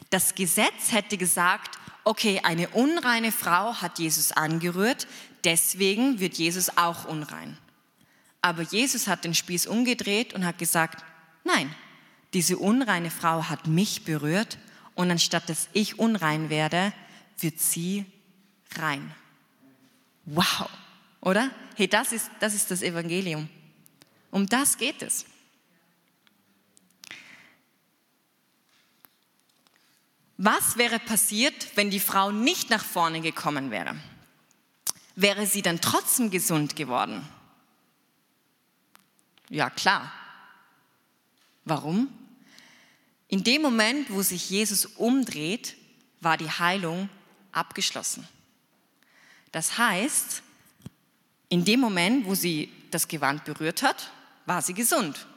Das 0.09 0.35
Gesetz 0.35 0.91
hätte 0.91 1.17
gesagt, 1.17 1.77
okay, 2.03 2.41
eine 2.43 2.69
unreine 2.69 3.31
Frau 3.31 3.75
hat 3.75 3.99
Jesus 3.99 4.31
angerührt, 4.31 5.07
deswegen 5.43 6.19
wird 6.19 6.35
Jesus 6.35 6.77
auch 6.77 7.05
unrein. 7.05 7.57
Aber 8.41 8.63
Jesus 8.63 9.07
hat 9.07 9.25
den 9.25 9.35
Spieß 9.35 9.67
umgedreht 9.67 10.33
und 10.33 10.45
hat 10.45 10.57
gesagt, 10.57 11.03
nein, 11.43 11.73
diese 12.33 12.57
unreine 12.57 13.11
Frau 13.11 13.43
hat 13.49 13.67
mich 13.67 14.05
berührt 14.05 14.57
und 14.95 15.11
anstatt 15.11 15.49
dass 15.49 15.67
ich 15.73 15.99
unrein 15.99 16.49
werde, 16.49 16.93
wird 17.39 17.59
sie 17.59 18.05
rein. 18.77 19.13
Wow, 20.25 20.69
oder? 21.21 21.49
Hey, 21.75 21.87
das 21.87 22.11
ist, 22.11 22.29
das 22.39 22.53
ist 22.53 22.71
das 22.71 22.81
Evangelium. 22.81 23.49
Um 24.31 24.47
das 24.47 24.77
geht 24.77 25.01
es. 25.01 25.25
Was 30.41 30.77
wäre 30.77 30.99
passiert, 30.99 31.75
wenn 31.75 31.91
die 31.91 31.99
Frau 31.99 32.31
nicht 32.31 32.69
nach 32.69 32.85
vorne 32.85 33.19
gekommen 33.19 33.71
wäre? 33.71 33.97
Wäre 35.17 35.45
sie 35.45 35.61
dann 35.61 35.81
trotzdem 35.81 36.31
gesund 36.31 36.77
geworden? 36.77 37.27
Ja, 39.49 39.69
klar. 39.69 40.13
Warum? 41.65 42.07
In 43.27 43.43
dem 43.43 43.61
Moment, 43.61 44.09
wo 44.11 44.21
sich 44.21 44.49
Jesus 44.49 44.85
umdreht, 44.85 45.75
war 46.21 46.37
die 46.37 46.49
Heilung 46.49 47.09
abgeschlossen. 47.51 48.25
Das 49.51 49.77
heißt, 49.77 50.41
in 51.49 51.65
dem 51.65 51.81
Moment, 51.81 52.25
wo 52.25 52.33
sie 52.33 52.71
das 52.91 53.09
Gewand 53.09 53.43
berührt 53.43 53.83
hat, 53.83 54.09
war 54.45 54.61
sie 54.61 54.73
gesund. 54.73 55.27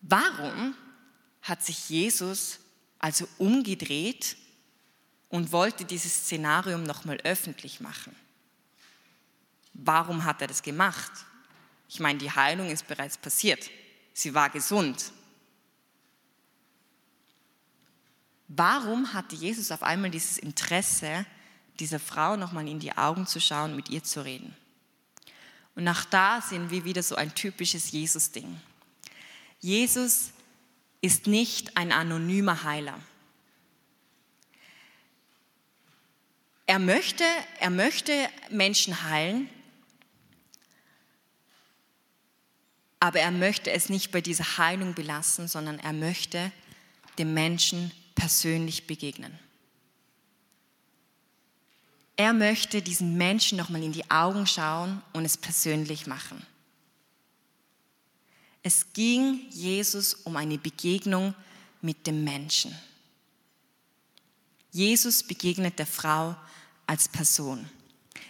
Warum 0.00 0.74
hat 1.42 1.64
sich 1.64 1.88
Jesus 1.88 2.58
also 2.98 3.28
umgedreht 3.38 4.36
und 5.28 5.52
wollte 5.52 5.84
dieses 5.84 6.14
Szenarium 6.14 6.82
nochmal 6.82 7.18
öffentlich 7.24 7.80
machen? 7.80 8.14
Warum 9.74 10.24
hat 10.24 10.40
er 10.40 10.48
das 10.48 10.62
gemacht? 10.62 11.12
Ich 11.88 12.00
meine, 12.00 12.18
die 12.18 12.30
Heilung 12.30 12.70
ist 12.70 12.88
bereits 12.88 13.18
passiert. 13.18 13.70
Sie 14.14 14.34
war 14.34 14.50
gesund. 14.50 15.12
Warum 18.48 19.12
hatte 19.12 19.36
Jesus 19.36 19.70
auf 19.70 19.82
einmal 19.82 20.10
dieses 20.10 20.38
Interesse, 20.38 21.26
dieser 21.78 22.00
Frau 22.00 22.36
nochmal 22.36 22.68
in 22.68 22.78
die 22.78 22.96
Augen 22.96 23.26
zu 23.26 23.40
schauen, 23.40 23.76
mit 23.76 23.88
ihr 23.88 24.02
zu 24.02 24.24
reden. 24.24 24.54
Und 25.74 25.86
auch 25.88 26.04
da 26.04 26.40
sehen 26.40 26.70
wir 26.70 26.84
wieder 26.84 27.02
so 27.02 27.16
ein 27.16 27.34
typisches 27.34 27.90
Jesus-Ding. 27.90 28.60
Jesus 29.60 30.30
ist 31.00 31.26
nicht 31.26 31.76
ein 31.76 31.92
anonymer 31.92 32.64
Heiler. 32.64 32.98
Er 36.66 36.78
möchte, 36.78 37.24
er 37.60 37.70
möchte 37.70 38.12
Menschen 38.50 39.04
heilen, 39.04 39.48
aber 42.98 43.20
er 43.20 43.30
möchte 43.30 43.70
es 43.70 43.88
nicht 43.88 44.10
bei 44.10 44.20
dieser 44.20 44.58
Heilung 44.58 44.94
belassen, 44.94 45.46
sondern 45.46 45.78
er 45.78 45.92
möchte 45.92 46.50
dem 47.18 47.34
Menschen 47.34 47.92
persönlich 48.16 48.86
begegnen. 48.88 49.38
Er 52.16 52.32
möchte 52.32 52.82
diesen 52.82 53.16
Menschen 53.16 53.58
nochmal 53.58 53.82
in 53.82 53.92
die 53.92 54.10
Augen 54.10 54.46
schauen 54.46 55.02
und 55.12 55.24
es 55.24 55.36
persönlich 55.36 56.06
machen. 56.06 56.44
Es 58.66 58.92
ging 58.94 59.46
Jesus 59.50 60.12
um 60.24 60.36
eine 60.36 60.58
Begegnung 60.58 61.36
mit 61.82 62.04
dem 62.04 62.24
Menschen. 62.24 62.76
Jesus 64.72 65.22
begegnet 65.22 65.78
der 65.78 65.86
Frau 65.86 66.34
als 66.84 67.06
Person. 67.06 67.70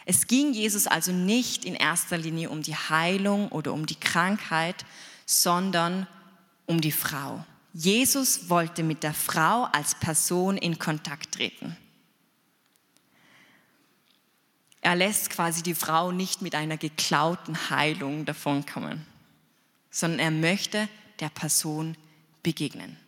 Es 0.04 0.26
ging 0.26 0.52
Jesus 0.52 0.86
also 0.86 1.10
nicht 1.10 1.64
in 1.64 1.74
erster 1.74 2.18
Linie 2.18 2.50
um 2.50 2.60
die 2.60 2.76
Heilung 2.76 3.48
oder 3.48 3.72
um 3.72 3.86
die 3.86 3.98
Krankheit, 3.98 4.84
sondern 5.24 6.06
um 6.66 6.82
die 6.82 6.92
Frau. 6.92 7.42
Jesus 7.72 8.50
wollte 8.50 8.82
mit 8.82 9.04
der 9.04 9.14
Frau 9.14 9.64
als 9.72 9.94
Person 9.94 10.58
in 10.58 10.78
Kontakt 10.78 11.36
treten. 11.36 11.78
Er 14.82 14.96
lässt 14.96 15.30
quasi 15.30 15.62
die 15.62 15.74
Frau 15.74 16.12
nicht 16.12 16.42
mit 16.42 16.54
einer 16.54 16.76
geklauten 16.76 17.70
Heilung 17.70 18.26
davonkommen, 18.26 19.06
sondern 19.96 20.20
er 20.20 20.30
möchte 20.30 20.90
der 21.20 21.30
Person 21.30 21.96
begegnen. 22.42 22.98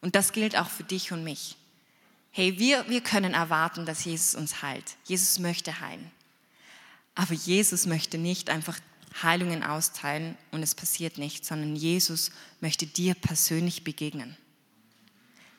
Und 0.00 0.14
das 0.14 0.32
gilt 0.32 0.56
auch 0.56 0.70
für 0.70 0.82
dich 0.82 1.12
und 1.12 1.24
mich. 1.24 1.58
Hey, 2.30 2.58
wir, 2.58 2.88
wir 2.88 3.02
können 3.02 3.34
erwarten, 3.34 3.84
dass 3.84 4.06
Jesus 4.06 4.34
uns 4.34 4.62
heilt. 4.62 4.96
Jesus 5.04 5.38
möchte 5.38 5.78
heilen. 5.78 6.10
Aber 7.14 7.34
Jesus 7.34 7.84
möchte 7.84 8.16
nicht 8.16 8.48
einfach 8.48 8.80
Heilungen 9.22 9.62
austeilen 9.62 10.38
und 10.52 10.62
es 10.62 10.74
passiert 10.74 11.18
nicht, 11.18 11.44
sondern 11.44 11.76
Jesus 11.76 12.30
möchte 12.60 12.86
dir 12.86 13.12
persönlich 13.14 13.84
begegnen. 13.84 14.38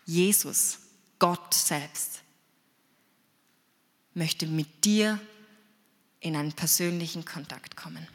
Jesus, 0.07 0.79
Gott 1.19 1.53
selbst, 1.53 2.23
möchte 4.15 4.47
mit 4.47 4.85
dir 4.85 5.19
in 6.19 6.35
einen 6.35 6.53
persönlichen 6.53 7.25
Kontakt 7.25 7.75
kommen. 7.75 8.07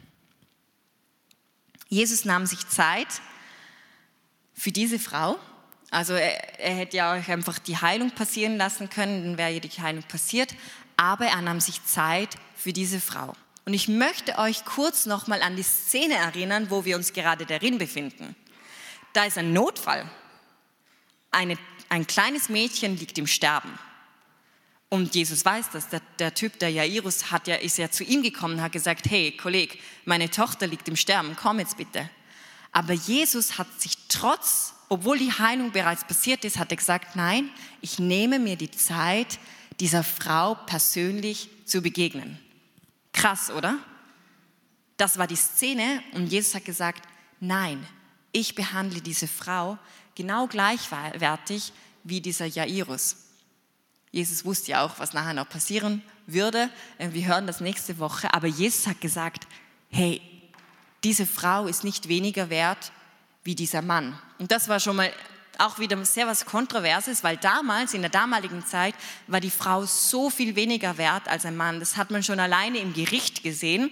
Jesus 1.89 2.25
nahm 2.25 2.45
sich 2.45 2.67
Zeit 2.67 3.07
für 4.53 4.71
diese 4.71 4.99
Frau 4.99 5.37
Also 5.89 6.13
er, 6.13 6.59
er 6.59 6.75
hätte 6.75 6.97
ja 6.97 7.13
auch 7.13 7.27
einfach 7.29 7.59
die 7.59 7.77
Heilung 7.77 8.11
passieren 8.11 8.57
lassen 8.57 8.89
können, 8.89 9.23
dann 9.23 9.37
wäre 9.37 9.51
ja 9.51 9.59
die 9.59 9.69
Heilung 9.69 10.03
passiert. 10.03 10.53
Aber 10.97 11.27
er 11.27 11.41
nahm 11.41 11.59
sich 11.59 11.85
Zeit 11.85 12.35
für 12.55 12.73
diese 12.73 12.99
Frau. 12.99 13.33
Und 13.65 13.73
ich 13.73 13.87
möchte 13.87 14.37
euch 14.37 14.65
kurz 14.65 15.05
nochmal 15.05 15.41
an 15.41 15.55
die 15.55 15.63
Szene 15.63 16.15
erinnern, 16.15 16.69
wo 16.69 16.85
wir 16.85 16.95
uns 16.95 17.13
gerade 17.13 17.45
darin 17.45 17.77
befinden. 17.77 18.35
Da 19.13 19.25
ist 19.25 19.37
ein 19.37 19.53
Notfall. 19.53 20.09
Eine, 21.31 21.57
ein 21.89 22.07
kleines 22.07 22.49
Mädchen 22.49 22.97
liegt 22.97 23.17
im 23.17 23.27
Sterben. 23.27 23.77
Und 24.89 25.15
Jesus 25.15 25.43
weiß 25.43 25.71
das. 25.71 25.89
Der, 25.89 26.01
der, 26.19 26.33
Typ, 26.33 26.59
der 26.59 26.69
Jairus, 26.69 27.31
hat 27.31 27.47
ja, 27.47 27.55
ist 27.55 27.77
ja 27.77 27.91
zu 27.91 28.03
ihm 28.03 28.23
gekommen 28.23 28.55
und 28.55 28.61
hat 28.61 28.71
gesagt, 28.71 29.09
hey, 29.09 29.35
Kollege, 29.35 29.77
meine 30.05 30.29
Tochter 30.29 30.67
liegt 30.67 30.87
im 30.87 30.95
Sterben, 30.95 31.35
komm 31.35 31.59
jetzt 31.59 31.77
bitte. 31.77 32.09
Aber 32.71 32.93
Jesus 32.93 33.57
hat 33.57 33.67
sich 33.81 33.97
trotz, 34.07 34.73
obwohl 34.87 35.17
die 35.17 35.31
Heilung 35.31 35.71
bereits 35.71 36.05
passiert 36.05 36.45
ist, 36.45 36.57
hat 36.57 36.71
er 36.71 36.77
gesagt, 36.77 37.15
nein, 37.15 37.49
ich 37.81 37.99
nehme 37.99 38.39
mir 38.39 38.55
die 38.55 38.71
Zeit, 38.71 39.39
dieser 39.79 40.03
Frau 40.03 40.55
persönlich 40.55 41.49
zu 41.65 41.81
begegnen. 41.81 42.39
Krass, 43.11 43.51
oder? 43.51 43.79
Das 44.95 45.17
war 45.17 45.27
die 45.27 45.35
Szene 45.35 46.01
und 46.13 46.27
Jesus 46.27 46.55
hat 46.55 46.65
gesagt, 46.65 47.07
nein, 47.39 47.85
ich 48.31 48.55
behandle 48.55 49.01
diese 49.01 49.27
Frau 49.27 49.77
genau 50.15 50.47
gleichwertig 50.47 51.73
wie 52.03 52.21
dieser 52.21 52.45
Jairus. 52.45 53.26
Jesus 54.11 54.45
wusste 54.45 54.71
ja 54.71 54.85
auch, 54.85 54.99
was 54.99 55.13
nachher 55.13 55.33
noch 55.33 55.49
passieren 55.49 56.01
würde. 56.25 56.69
Wir 56.97 57.27
hören 57.27 57.47
das 57.47 57.61
nächste 57.61 57.99
Woche. 57.99 58.33
Aber 58.33 58.47
Jesus 58.47 58.87
hat 58.87 59.01
gesagt, 59.01 59.47
hey, 59.89 60.21
diese 61.03 61.25
Frau 61.25 61.67
ist 61.67 61.83
nicht 61.83 62.07
weniger 62.07 62.49
wert 62.49 62.91
wie 63.43 63.55
dieser 63.55 63.81
Mann. 63.81 64.17
Und 64.39 64.51
das 64.51 64.67
war 64.67 64.79
schon 64.79 64.95
mal 64.95 65.11
auch 65.57 65.79
wieder 65.79 66.03
sehr 66.05 66.27
was 66.27 66.45
Kontroverses, 66.45 67.23
weil 67.23 67.37
damals, 67.37 67.93
in 67.93 68.01
der 68.01 68.11
damaligen 68.11 68.65
Zeit, 68.65 68.93
war 69.27 69.39
die 69.39 69.49
Frau 69.49 69.85
so 69.85 70.29
viel 70.29 70.55
weniger 70.55 70.97
wert 70.97 71.27
als 71.27 71.45
ein 71.45 71.57
Mann. 71.57 71.79
Das 71.79 71.97
hat 71.97 72.11
man 72.11 72.23
schon 72.23 72.39
alleine 72.39 72.77
im 72.79 72.93
Gericht 72.93 73.43
gesehen. 73.43 73.89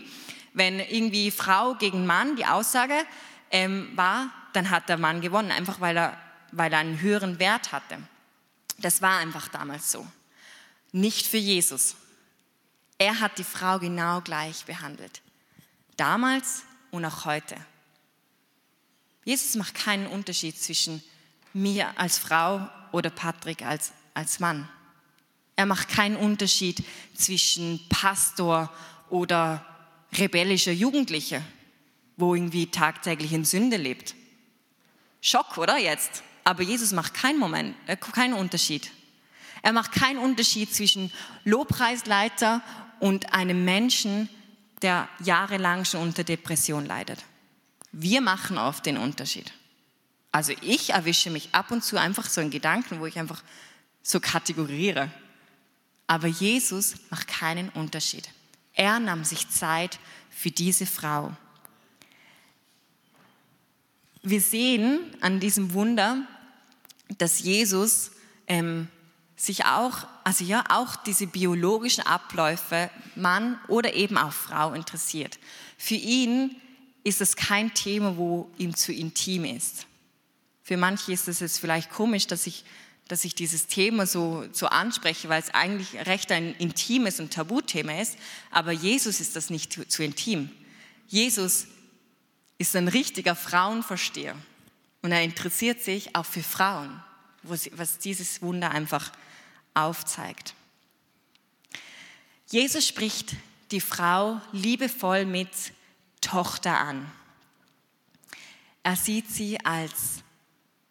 Wenn 0.54 0.80
irgendwie 0.80 1.32
Frau 1.32 1.76
gegen 1.76 2.06
Mann 2.06 2.36
die 2.36 2.46
Aussage 2.46 2.94
ähm, 3.52 3.90
war, 3.96 4.30
dann 4.54 4.70
hat 4.70 4.90
der 4.90 4.98
Mann 4.98 5.22
gewonnen, 5.22 5.52
einfach 5.52 5.82
weil 5.82 5.98
er, 5.98 6.18
weil 6.52 6.72
er 6.72 6.80
einen 6.80 7.02
höheren 7.02 7.40
Wert 7.40 7.72
hatte. 7.72 7.98
Das 8.78 9.02
war 9.02 9.18
einfach 9.18 9.48
damals 9.48 9.92
so. 9.92 10.06
Nicht 10.92 11.28
für 11.28 11.38
Jesus. 11.38 11.96
Er 12.98 13.20
hat 13.20 13.38
die 13.38 13.44
Frau 13.44 13.80
genau 13.80 14.22
gleich 14.22 14.66
behandelt. 14.66 15.22
Damals 15.98 16.64
und 16.92 17.06
auch 17.06 17.26
heute. 17.26 17.56
Jesus 19.24 19.56
macht 19.56 19.76
keinen 19.76 20.08
Unterschied 20.08 20.62
zwischen 20.62 21.04
mir 21.54 21.98
als 21.98 22.18
Frau 22.18 22.70
oder 22.92 23.10
Patrick 23.10 23.64
als, 23.64 23.92
als 24.14 24.40
Mann. 24.40 24.70
Er 25.56 25.66
macht 25.66 25.90
keinen 25.90 26.18
Unterschied 26.18 26.84
zwischen 27.16 27.82
Pastor 27.90 28.72
oder 29.10 29.66
rebellischer 30.14 30.72
Jugendlicher, 30.72 31.42
wo 32.18 32.36
irgendwie 32.36 32.68
tagtäglich 32.68 33.34
in 33.34 33.46
Sünde 33.46 33.78
lebt. 33.78 34.16
Schock, 35.22 35.58
oder 35.58 35.78
jetzt? 35.78 36.24
Aber 36.46 36.64
Jesus 36.64 36.94
macht 36.94 37.14
keinen, 37.14 37.40
Moment, 37.40 37.76
äh, 37.88 37.98
keinen 37.98 38.36
Unterschied. 38.36 38.92
Er 39.62 39.74
macht 39.74 39.92
keinen 39.92 40.20
Unterschied 40.20 40.74
zwischen 40.74 41.12
Lobpreisleiter 41.44 42.62
und 43.00 43.34
einem 43.34 43.66
Menschen, 43.66 44.30
der 44.84 45.10
jahrelang 45.20 45.86
schon 45.86 46.02
unter 46.02 46.24
Depression 46.24 46.86
leidet. 46.86 47.26
Wir 47.92 48.22
machen 48.22 48.58
oft 48.60 48.86
den 48.86 48.98
Unterschied. 48.98 49.52
Also 50.32 50.54
ich 50.62 50.92
erwische 50.92 51.32
mich 51.32 51.50
ab 51.54 51.72
und 51.72 51.84
zu 51.84 51.98
einfach 51.98 52.30
so 52.30 52.42
in 52.42 52.52
Gedanken, 52.52 53.00
wo 53.00 53.08
ich 53.08 53.18
einfach 53.18 53.42
so 54.04 54.20
kategoriere. 54.20 55.10
Aber 56.06 56.28
Jesus 56.28 56.96
macht 57.10 57.28
keinen 57.28 57.70
Unterschied. 57.70 58.30
Er 58.74 59.00
nahm 59.00 59.24
sich 59.24 59.50
Zeit 59.50 59.98
für 60.30 60.52
diese 60.52 60.86
Frau. 60.86 61.36
Wir 64.22 64.42
sehen 64.42 65.00
an 65.22 65.40
diesem 65.40 65.74
Wunder, 65.74 66.28
dass 67.18 67.40
Jesus 67.40 68.12
ähm, 68.48 68.88
sich 69.36 69.66
auch, 69.66 70.08
also 70.24 70.44
ja, 70.44 70.64
auch 70.70 70.96
diese 70.96 71.28
biologischen 71.28 72.06
Abläufe, 72.06 72.90
Mann 73.16 73.60
oder 73.68 73.94
eben 73.94 74.18
auch 74.18 74.32
Frau 74.32 74.74
interessiert. 74.74 75.40
Für 75.78 75.96
ihn 75.96 76.56
ist 77.04 77.22
es 77.22 77.36
kein 77.36 77.74
Thema, 77.74 78.18
wo 78.18 78.50
ihm 78.58 78.76
zu 78.76 78.92
intim 78.94 79.46
ist. 79.46 79.86
Für 80.64 80.78
manche 80.78 81.12
ist 81.12 81.28
es 81.28 81.42
jetzt 81.42 81.60
vielleicht 81.60 81.92
komisch, 81.92 82.28
dass 82.28 82.48
ich, 82.48 82.64
dass 83.08 83.24
ich 83.24 83.36
dieses 83.36 83.68
Thema 83.68 84.08
so, 84.08 84.46
so 84.52 84.68
anspreche, 84.68 85.30
weil 85.30 85.40
es 85.40 85.54
eigentlich 85.54 85.94
recht 86.08 86.32
ein 86.32 86.56
intimes 86.56 87.20
und 87.20 87.32
Tabuthema 87.32 88.02
ist. 88.02 88.18
Aber 88.50 88.72
Jesus 88.72 89.20
ist 89.20 89.36
das 89.36 89.52
nicht 89.52 89.74
zu, 89.74 89.88
zu 89.88 90.04
intim. 90.04 90.50
Jesus 91.08 91.68
ist 92.58 92.76
ein 92.76 92.88
richtiger 92.88 93.36
Frauenversteher. 93.36 94.36
Und 95.06 95.12
er 95.12 95.22
interessiert 95.22 95.84
sich 95.84 96.16
auch 96.16 96.26
für 96.26 96.42
Frauen, 96.42 97.00
was 97.44 98.00
dieses 98.00 98.42
Wunder 98.42 98.72
einfach 98.72 99.12
aufzeigt. 99.76 100.56
Jesus 102.50 102.88
spricht 102.88 103.36
die 103.70 103.82
Frau 103.82 104.42
liebevoll 104.52 105.28
mit 105.28 105.50
Tochter 106.22 106.80
an. 106.80 107.06
Er 108.82 108.96
sieht 108.96 109.30
sie 109.30 109.64
als 109.64 110.24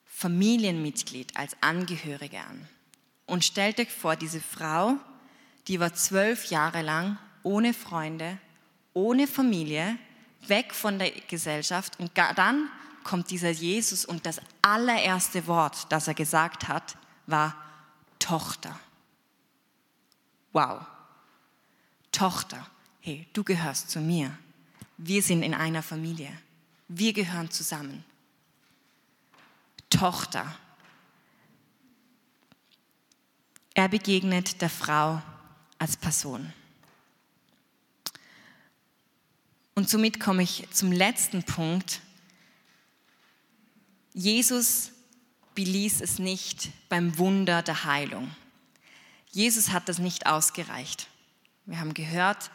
Familienmitglied, 0.05 1.37
als 1.37 1.57
Angehörige 1.61 2.39
an. 2.39 2.69
Und 3.27 3.45
stellt 3.45 3.81
euch 3.81 3.91
vor, 3.91 4.15
diese 4.15 4.41
Frau, 4.41 4.95
die 5.67 5.81
war 5.81 5.93
zwölf 5.93 6.45
Jahre 6.53 6.83
lang 6.83 7.19
ohne 7.43 7.75
Freunde, 7.75 8.39
ohne 8.93 9.27
Familie, 9.27 9.99
weg 10.47 10.73
von 10.73 11.01
der 11.01 11.11
Gesellschaft 11.11 11.99
und 11.99 12.13
dann 12.17 12.71
kommt 13.05 13.31
dieser 13.31 13.51
Jesus 13.51 14.05
und 14.05 14.27
das 14.27 14.41
allererste 14.63 15.47
Wort, 15.47 15.87
das 15.91 16.09
er 16.09 16.15
gesagt 16.15 16.69
hat, 16.69 16.97
war 17.27 17.55
Tochter. 18.19 18.79
Wow. 20.53 20.81
Tochter, 22.11 22.67
hey, 23.01 23.27
du 23.33 23.45
gehörst 23.45 23.91
zu 23.91 24.01
mir. 24.01 24.37
Wir 24.97 25.23
sind 25.23 25.43
in 25.43 25.55
einer 25.55 25.83
Familie. 25.83 26.33
Wir 26.89 27.13
gehören 27.13 27.51
zusammen. 27.51 28.05
Tochter. 29.91 30.55
Er 33.75 33.89
begegnet 33.89 34.61
der 34.63 34.71
Frau 34.71 35.21
als 35.79 35.97
Person. 35.97 36.53
Und 39.75 39.89
somit 39.89 40.21
komme 40.21 40.45
ich 40.45 40.69
zum 40.71 40.93
letzten 40.93 41.43
Punkt, 41.43 42.01
Jesus 44.15 44.93
beließ 45.57 46.01
es 46.01 46.21
nicht 46.21 46.71
beim 46.89 47.19
Wunder 47.19 47.63
der 47.63 47.85
Heilung. 47.85 48.31
Jesus 49.33 49.71
hat 49.71 49.89
das 49.89 49.99
nicht 49.99 50.27
ausgereicht. 50.27 51.09
Wir 51.67 51.81
haben 51.81 51.95
gehört, 51.95 52.51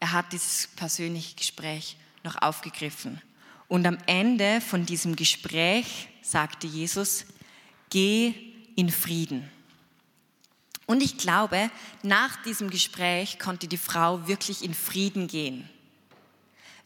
er 0.00 0.12
hat 0.12 0.32
dieses 0.32 0.68
persönliche 0.68 1.36
Gespräch 1.36 1.98
noch 2.24 2.40
aufgegriffen. 2.40 3.20
Und 3.68 3.86
am 3.86 3.98
Ende 4.06 4.62
von 4.62 4.86
diesem 4.86 5.14
Gespräch 5.14 6.08
sagte 6.22 6.66
Jesus, 6.66 7.26
geh 7.90 8.34
in 8.74 8.90
Frieden. 8.90 9.50
Und 10.86 11.02
ich 11.02 11.18
glaube, 11.18 11.70
nach 12.02 12.42
diesem 12.42 12.70
Gespräch 12.70 13.38
konnte 13.38 13.68
die 13.68 13.76
Frau 13.76 14.26
wirklich 14.26 14.64
in 14.64 14.74
Frieden 14.74 15.28
gehen. 15.28 15.68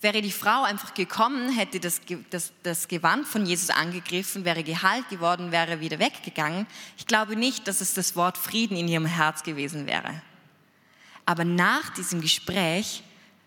Wäre 0.07 0.23
die 0.23 0.31
Frau 0.31 0.63
einfach 0.63 0.95
gekommen, 0.95 1.49
hätte 1.49 1.81
das, 1.81 2.01
das, 2.31 2.53
das 2.63 2.87
Gewand 2.87 3.27
von 3.27 3.45
Jesus 3.45 3.71
angegriffen, 3.71 4.45
wäre 4.45 4.63
geheilt 4.63 5.09
geworden, 5.09 5.51
wäre 5.51 5.81
wieder 5.81 5.99
weggegangen, 5.99 6.69
ich 6.97 7.09
glaube 7.09 7.35
nicht, 7.35 7.67
dass 7.67 7.81
es 7.81 7.93
das 7.93 8.15
Wort 8.15 8.39
Frieden 8.39 8.77
in 8.77 8.87
ihrem 8.87 9.07
Herz 9.07 9.43
gewesen 9.43 9.89
wäre. 9.89 10.23
Aber 11.25 11.45
nach 11.45 11.93
diesem 11.93 12.21
Gespräch 12.21 13.03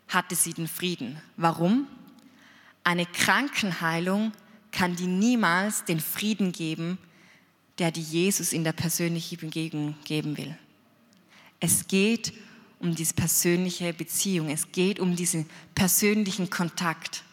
hatte 0.09 0.35
sie 0.35 0.53
den 0.53 0.67
Frieden. 0.67 1.21
Warum? 1.37 1.87
Eine 2.83 3.05
Krankenheilung 3.05 4.33
kann 4.73 4.97
dir 4.97 5.07
niemals 5.07 5.85
den 5.85 6.01
Frieden 6.01 6.51
geben, 6.51 6.97
der 7.77 7.91
dir 7.91 8.03
Jesus 8.03 8.51
in 8.51 8.65
der 8.65 8.73
persönlichen 8.73 9.37
Begegnung 9.37 9.95
geben 10.03 10.37
will. 10.37 10.57
Es 11.61 11.87
geht 11.87 12.33
um 12.33 12.48
um 12.79 12.95
diese 12.95 13.13
persönliche 13.13 13.93
Beziehung. 13.93 14.49
Es 14.49 14.71
geht 14.71 14.99
um 14.99 15.15
diesen 15.15 15.49
persönlichen 15.75 16.49
Kontakt. 16.49 17.23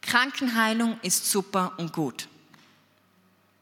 Krankenheilung 0.00 0.98
ist 1.02 1.30
super 1.30 1.72
und 1.78 1.92
gut. 1.92 2.28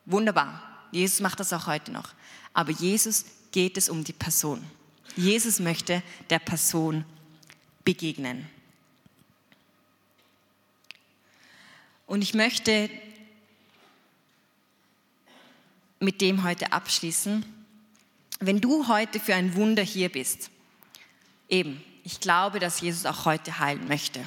Wunderbar. 0.06 0.62
Jesus 0.90 1.20
macht 1.20 1.38
das 1.40 1.52
auch 1.52 1.66
heute 1.66 1.92
noch. 1.92 2.14
Aber 2.52 2.72
Jesus 2.72 3.26
geht 3.52 3.76
es 3.76 3.88
um 3.88 4.02
die 4.02 4.12
Person. 4.12 4.64
Jesus 5.16 5.60
möchte 5.60 6.02
der 6.30 6.38
Person 6.38 7.04
begegnen. 7.84 8.48
Und 12.06 12.22
ich 12.22 12.34
möchte 12.34 12.90
mit 16.00 16.20
dem 16.20 16.42
heute 16.42 16.72
abschließen. 16.72 17.44
Wenn 18.40 18.60
du 18.60 18.88
heute 18.88 19.20
für 19.20 19.34
ein 19.34 19.54
Wunder 19.54 19.82
hier 19.82 20.08
bist, 20.08 20.50
eben, 21.48 21.82
ich 22.04 22.20
glaube, 22.20 22.58
dass 22.58 22.80
Jesus 22.80 23.04
auch 23.04 23.26
heute 23.26 23.58
heilen 23.58 23.86
möchte. 23.86 24.24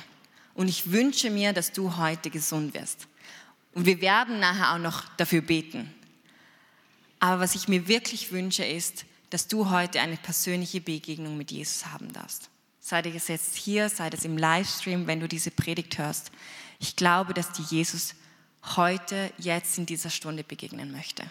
Und 0.53 0.67
ich 0.67 0.91
wünsche 0.91 1.31
mir, 1.31 1.51
dass 1.51 1.71
du 1.71 1.97
heute 1.97 2.29
gesund 2.29 2.75
wirst. 2.75 3.07
Und 3.73 3.87
wir 3.87 4.01
werden 4.01 4.39
nachher 4.39 4.73
auch 4.73 4.77
noch 4.77 5.09
dafür 5.17 5.41
beten. 5.41 5.91
Aber 7.19 7.41
was 7.41 7.55
ich 7.55 7.67
mir 7.67 7.87
wirklich 7.87 8.31
wünsche, 8.31 8.63
ist, 8.63 9.05
dass 9.31 9.47
du 9.47 9.71
heute 9.71 9.99
eine 9.99 10.17
persönliche 10.17 10.79
Begegnung 10.79 11.35
mit 11.35 11.51
Jesus 11.51 11.87
haben 11.87 12.13
darfst. 12.13 12.49
Sei 12.79 12.99
es 12.99 13.29
jetzt 13.29 13.55
hier, 13.55 13.89
sei 13.89 14.09
es 14.09 14.25
im 14.25 14.37
Livestream, 14.37 15.07
wenn 15.07 15.21
du 15.21 15.27
diese 15.27 15.49
Predigt 15.49 15.97
hörst. 15.97 16.31
Ich 16.79 16.95
glaube, 16.95 17.33
dass 17.33 17.51
dir 17.51 17.63
Jesus 17.63 18.13
heute, 18.75 19.31
jetzt 19.39 19.77
in 19.79 19.87
dieser 19.87 20.11
Stunde 20.11 20.43
begegnen 20.43 20.91
möchte. 20.91 21.23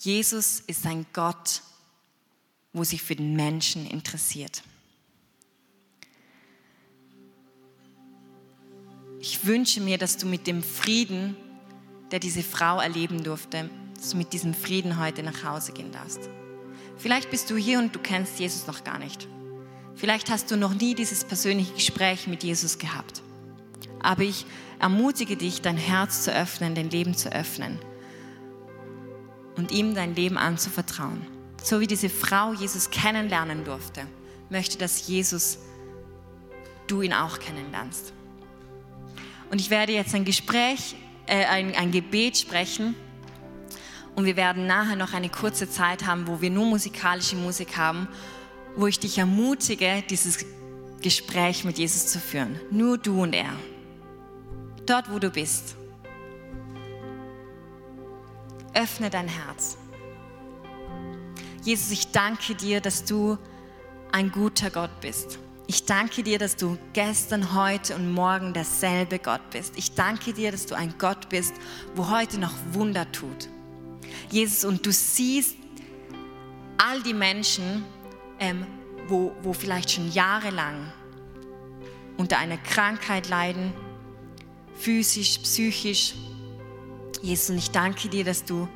Jesus 0.00 0.62
ist 0.66 0.86
ein 0.86 1.04
Gott, 1.12 1.60
wo 2.72 2.84
sich 2.84 3.02
für 3.02 3.14
den 3.14 3.36
Menschen 3.36 3.86
interessiert. 3.86 4.62
Ich 9.20 9.44
wünsche 9.44 9.82
mir, 9.82 9.98
dass 9.98 10.16
du 10.16 10.26
mit 10.26 10.46
dem 10.46 10.62
Frieden, 10.62 11.36
der 12.10 12.18
diese 12.18 12.42
Frau 12.42 12.80
erleben 12.80 13.22
durfte, 13.22 13.68
dass 13.94 14.12
du 14.12 14.16
mit 14.16 14.32
diesem 14.32 14.54
Frieden 14.54 14.98
heute 14.98 15.22
nach 15.22 15.44
Hause 15.44 15.72
gehen 15.72 15.92
darfst. 15.92 16.30
Vielleicht 16.96 17.30
bist 17.30 17.50
du 17.50 17.56
hier 17.56 17.78
und 17.78 17.94
du 17.94 17.98
kennst 17.98 18.40
Jesus 18.40 18.66
noch 18.66 18.84
gar 18.84 18.98
nicht. 18.98 19.28
Vielleicht 19.96 20.30
hast 20.30 20.50
du 20.50 20.56
noch 20.56 20.72
nie 20.72 20.94
dieses 20.94 21.24
persönliche 21.24 21.74
Gespräch 21.74 22.26
mit 22.26 22.42
Jesus 22.42 22.78
gehabt. 22.78 23.20
Aber 24.02 24.22
ich 24.22 24.46
ermutige 24.78 25.36
dich, 25.36 25.60
dein 25.60 25.76
Herz 25.76 26.24
zu 26.24 26.34
öffnen, 26.34 26.74
dein 26.74 26.88
Leben 26.88 27.14
zu 27.14 27.30
öffnen 27.30 27.78
und 29.56 29.72
ihm 29.72 29.94
dein 29.94 30.14
Leben 30.14 30.38
anzuvertrauen. 30.38 31.26
So 31.62 31.80
wie 31.80 31.86
diese 31.86 32.08
Frau 32.08 32.52
Jesus 32.52 32.90
kennenlernen 32.90 33.64
durfte, 33.64 34.02
möchte, 34.48 34.78
dass 34.78 35.06
Jesus, 35.06 35.58
du 36.86 37.02
ihn 37.02 37.12
auch 37.12 37.38
kennenlernst. 37.38 38.12
Und 39.50 39.60
ich 39.60 39.70
werde 39.70 39.92
jetzt 39.92 40.14
ein 40.14 40.24
Gespräch, 40.24 40.96
äh, 41.26 41.44
ein, 41.44 41.74
ein 41.74 41.90
Gebet 41.90 42.38
sprechen. 42.38 42.94
Und 44.16 44.24
wir 44.24 44.36
werden 44.36 44.66
nachher 44.66 44.96
noch 44.96 45.12
eine 45.12 45.28
kurze 45.28 45.68
Zeit 45.70 46.06
haben, 46.06 46.26
wo 46.26 46.40
wir 46.40 46.50
nur 46.50 46.66
musikalische 46.66 47.36
Musik 47.36 47.76
haben, 47.76 48.08
wo 48.76 48.86
ich 48.86 48.98
dich 48.98 49.18
ermutige, 49.18 50.02
dieses 50.08 50.44
Gespräch 51.02 51.64
mit 51.64 51.78
Jesus 51.78 52.08
zu 52.08 52.18
führen. 52.18 52.60
Nur 52.70 52.98
du 52.98 53.22
und 53.22 53.34
er. 53.34 53.52
Dort, 54.86 55.10
wo 55.10 55.18
du 55.18 55.30
bist. 55.30 55.76
Öffne 58.74 59.10
dein 59.10 59.28
Herz. 59.28 59.76
Jesus, 61.62 61.90
ich 61.90 62.12
danke 62.12 62.54
dir, 62.54 62.80
dass 62.80 63.04
du 63.04 63.36
ein 64.12 64.30
guter 64.30 64.70
Gott 64.70 65.00
bist. 65.00 65.38
Ich 65.66 65.84
danke 65.84 66.22
dir, 66.22 66.38
dass 66.38 66.56
du 66.56 66.78
gestern, 66.92 67.54
heute 67.54 67.94
und 67.94 68.12
morgen 68.12 68.52
derselbe 68.52 69.18
Gott 69.18 69.50
bist. 69.50 69.74
Ich 69.76 69.94
danke 69.94 70.32
dir, 70.32 70.50
dass 70.50 70.66
du 70.66 70.74
ein 70.74 70.94
Gott 70.98 71.28
bist, 71.28 71.54
wo 71.94 72.10
heute 72.10 72.38
noch 72.38 72.54
Wunder 72.72 73.10
tut. 73.12 73.48
Jesus, 74.30 74.64
und 74.64 74.84
du 74.84 74.90
siehst 74.90 75.56
all 76.76 77.02
die 77.02 77.14
Menschen, 77.14 77.84
ähm, 78.40 78.66
wo, 79.06 79.32
wo 79.42 79.52
vielleicht 79.52 79.92
schon 79.92 80.10
jahrelang 80.10 80.92
unter 82.16 82.38
einer 82.38 82.56
Krankheit 82.56 83.28
leiden, 83.28 83.72
physisch, 84.74 85.38
psychisch, 85.38 86.14
Jesus, 87.22 87.50
und 87.50 87.58
ich 87.58 87.70
danke 87.70 88.08
dir, 88.08 88.24
dass 88.24 88.44
du 88.44 88.68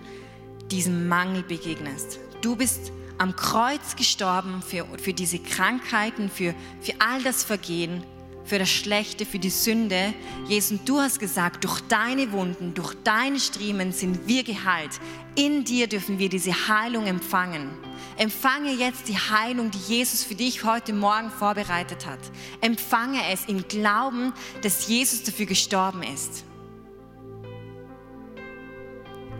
diesem 0.70 1.08
Mangel 1.08 1.42
begegnest. 1.42 2.18
Du 2.40 2.56
bist 2.56 2.92
am 3.18 3.36
Kreuz 3.36 3.96
gestorben 3.96 4.62
für, 4.62 4.86
für 4.98 5.12
diese 5.12 5.38
Krankheiten, 5.38 6.28
für, 6.28 6.54
für 6.80 6.92
all 6.98 7.22
das 7.22 7.44
Vergehen, 7.44 8.02
für 8.44 8.58
das 8.58 8.68
Schlechte, 8.70 9.24
für 9.24 9.38
die 9.38 9.50
Sünde. 9.50 10.12
Jesus, 10.48 10.78
du 10.84 11.00
hast 11.00 11.18
gesagt, 11.18 11.64
durch 11.64 11.80
deine 11.82 12.32
Wunden, 12.32 12.74
durch 12.74 12.94
deine 13.02 13.40
Striemen 13.40 13.92
sind 13.92 14.26
wir 14.26 14.44
geheilt. 14.44 15.00
In 15.34 15.64
dir 15.64 15.86
dürfen 15.86 16.18
wir 16.18 16.28
diese 16.28 16.68
Heilung 16.68 17.06
empfangen. 17.06 17.70
Empfange 18.16 18.72
jetzt 18.72 19.08
die 19.08 19.16
Heilung, 19.16 19.70
die 19.70 19.94
Jesus 19.94 20.22
für 20.22 20.34
dich 20.34 20.62
heute 20.64 20.92
Morgen 20.92 21.30
vorbereitet 21.30 22.06
hat. 22.06 22.20
Empfange 22.60 23.20
es 23.32 23.46
im 23.46 23.66
Glauben, 23.66 24.32
dass 24.62 24.86
Jesus 24.86 25.22
dafür 25.22 25.46
gestorben 25.46 26.02
ist. 26.02 26.44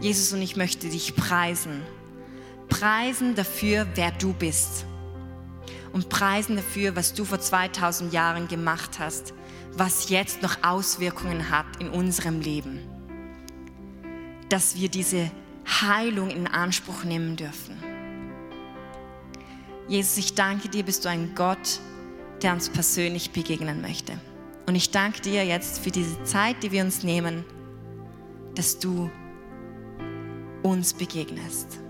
Jesus, 0.05 0.35
und 0.35 0.43
ich 0.43 0.55
möchte 0.55 0.91
dich 0.91 1.17
preisen. 1.17 1.83
Preisen 2.69 3.35
dafür, 3.37 3.87
wer 3.95 4.11
du 4.11 4.35
bist. 4.35 4.85
Und 5.95 6.11
preisen 6.11 6.57
dafür, 6.57 6.95
was 6.95 7.15
du 7.15 7.25
vor 7.25 7.41
2000 7.41 8.13
Jahren 8.13 8.47
gemacht 8.47 8.99
hast, 8.99 9.33
was 9.73 10.11
jetzt 10.11 10.43
noch 10.43 10.63
Auswirkungen 10.63 11.49
hat 11.49 11.65
in 11.81 11.89
unserem 11.89 12.43
Leben. 12.43 12.81
Dass 14.51 14.77
wir 14.77 14.91
diese 14.91 15.31
Heilung 15.67 16.29
in 16.29 16.49
Anspruch 16.49 17.05
nehmen 17.05 17.37
dürfen. 17.37 17.75
Jesus, 19.89 20.19
ich 20.19 20.35
danke 20.35 20.69
dir, 20.69 20.83
bist 20.83 21.07
du 21.07 21.09
ein 21.09 21.35
Gott, 21.35 21.81
der 22.43 22.53
uns 22.53 22.69
persönlich 22.69 23.31
begegnen 23.31 23.81
möchte. 23.81 24.13
Und 24.67 24.75
ich 24.75 24.91
danke 24.91 25.23
dir 25.23 25.47
jetzt 25.47 25.79
für 25.79 25.91
diese 25.91 26.23
Zeit, 26.25 26.63
die 26.63 26.73
wir 26.73 26.85
uns 26.85 27.05
nehmen, 27.05 27.43
dass 28.55 28.79
du 28.79 29.11
uns 30.65 30.95
begegnest. 30.95 31.84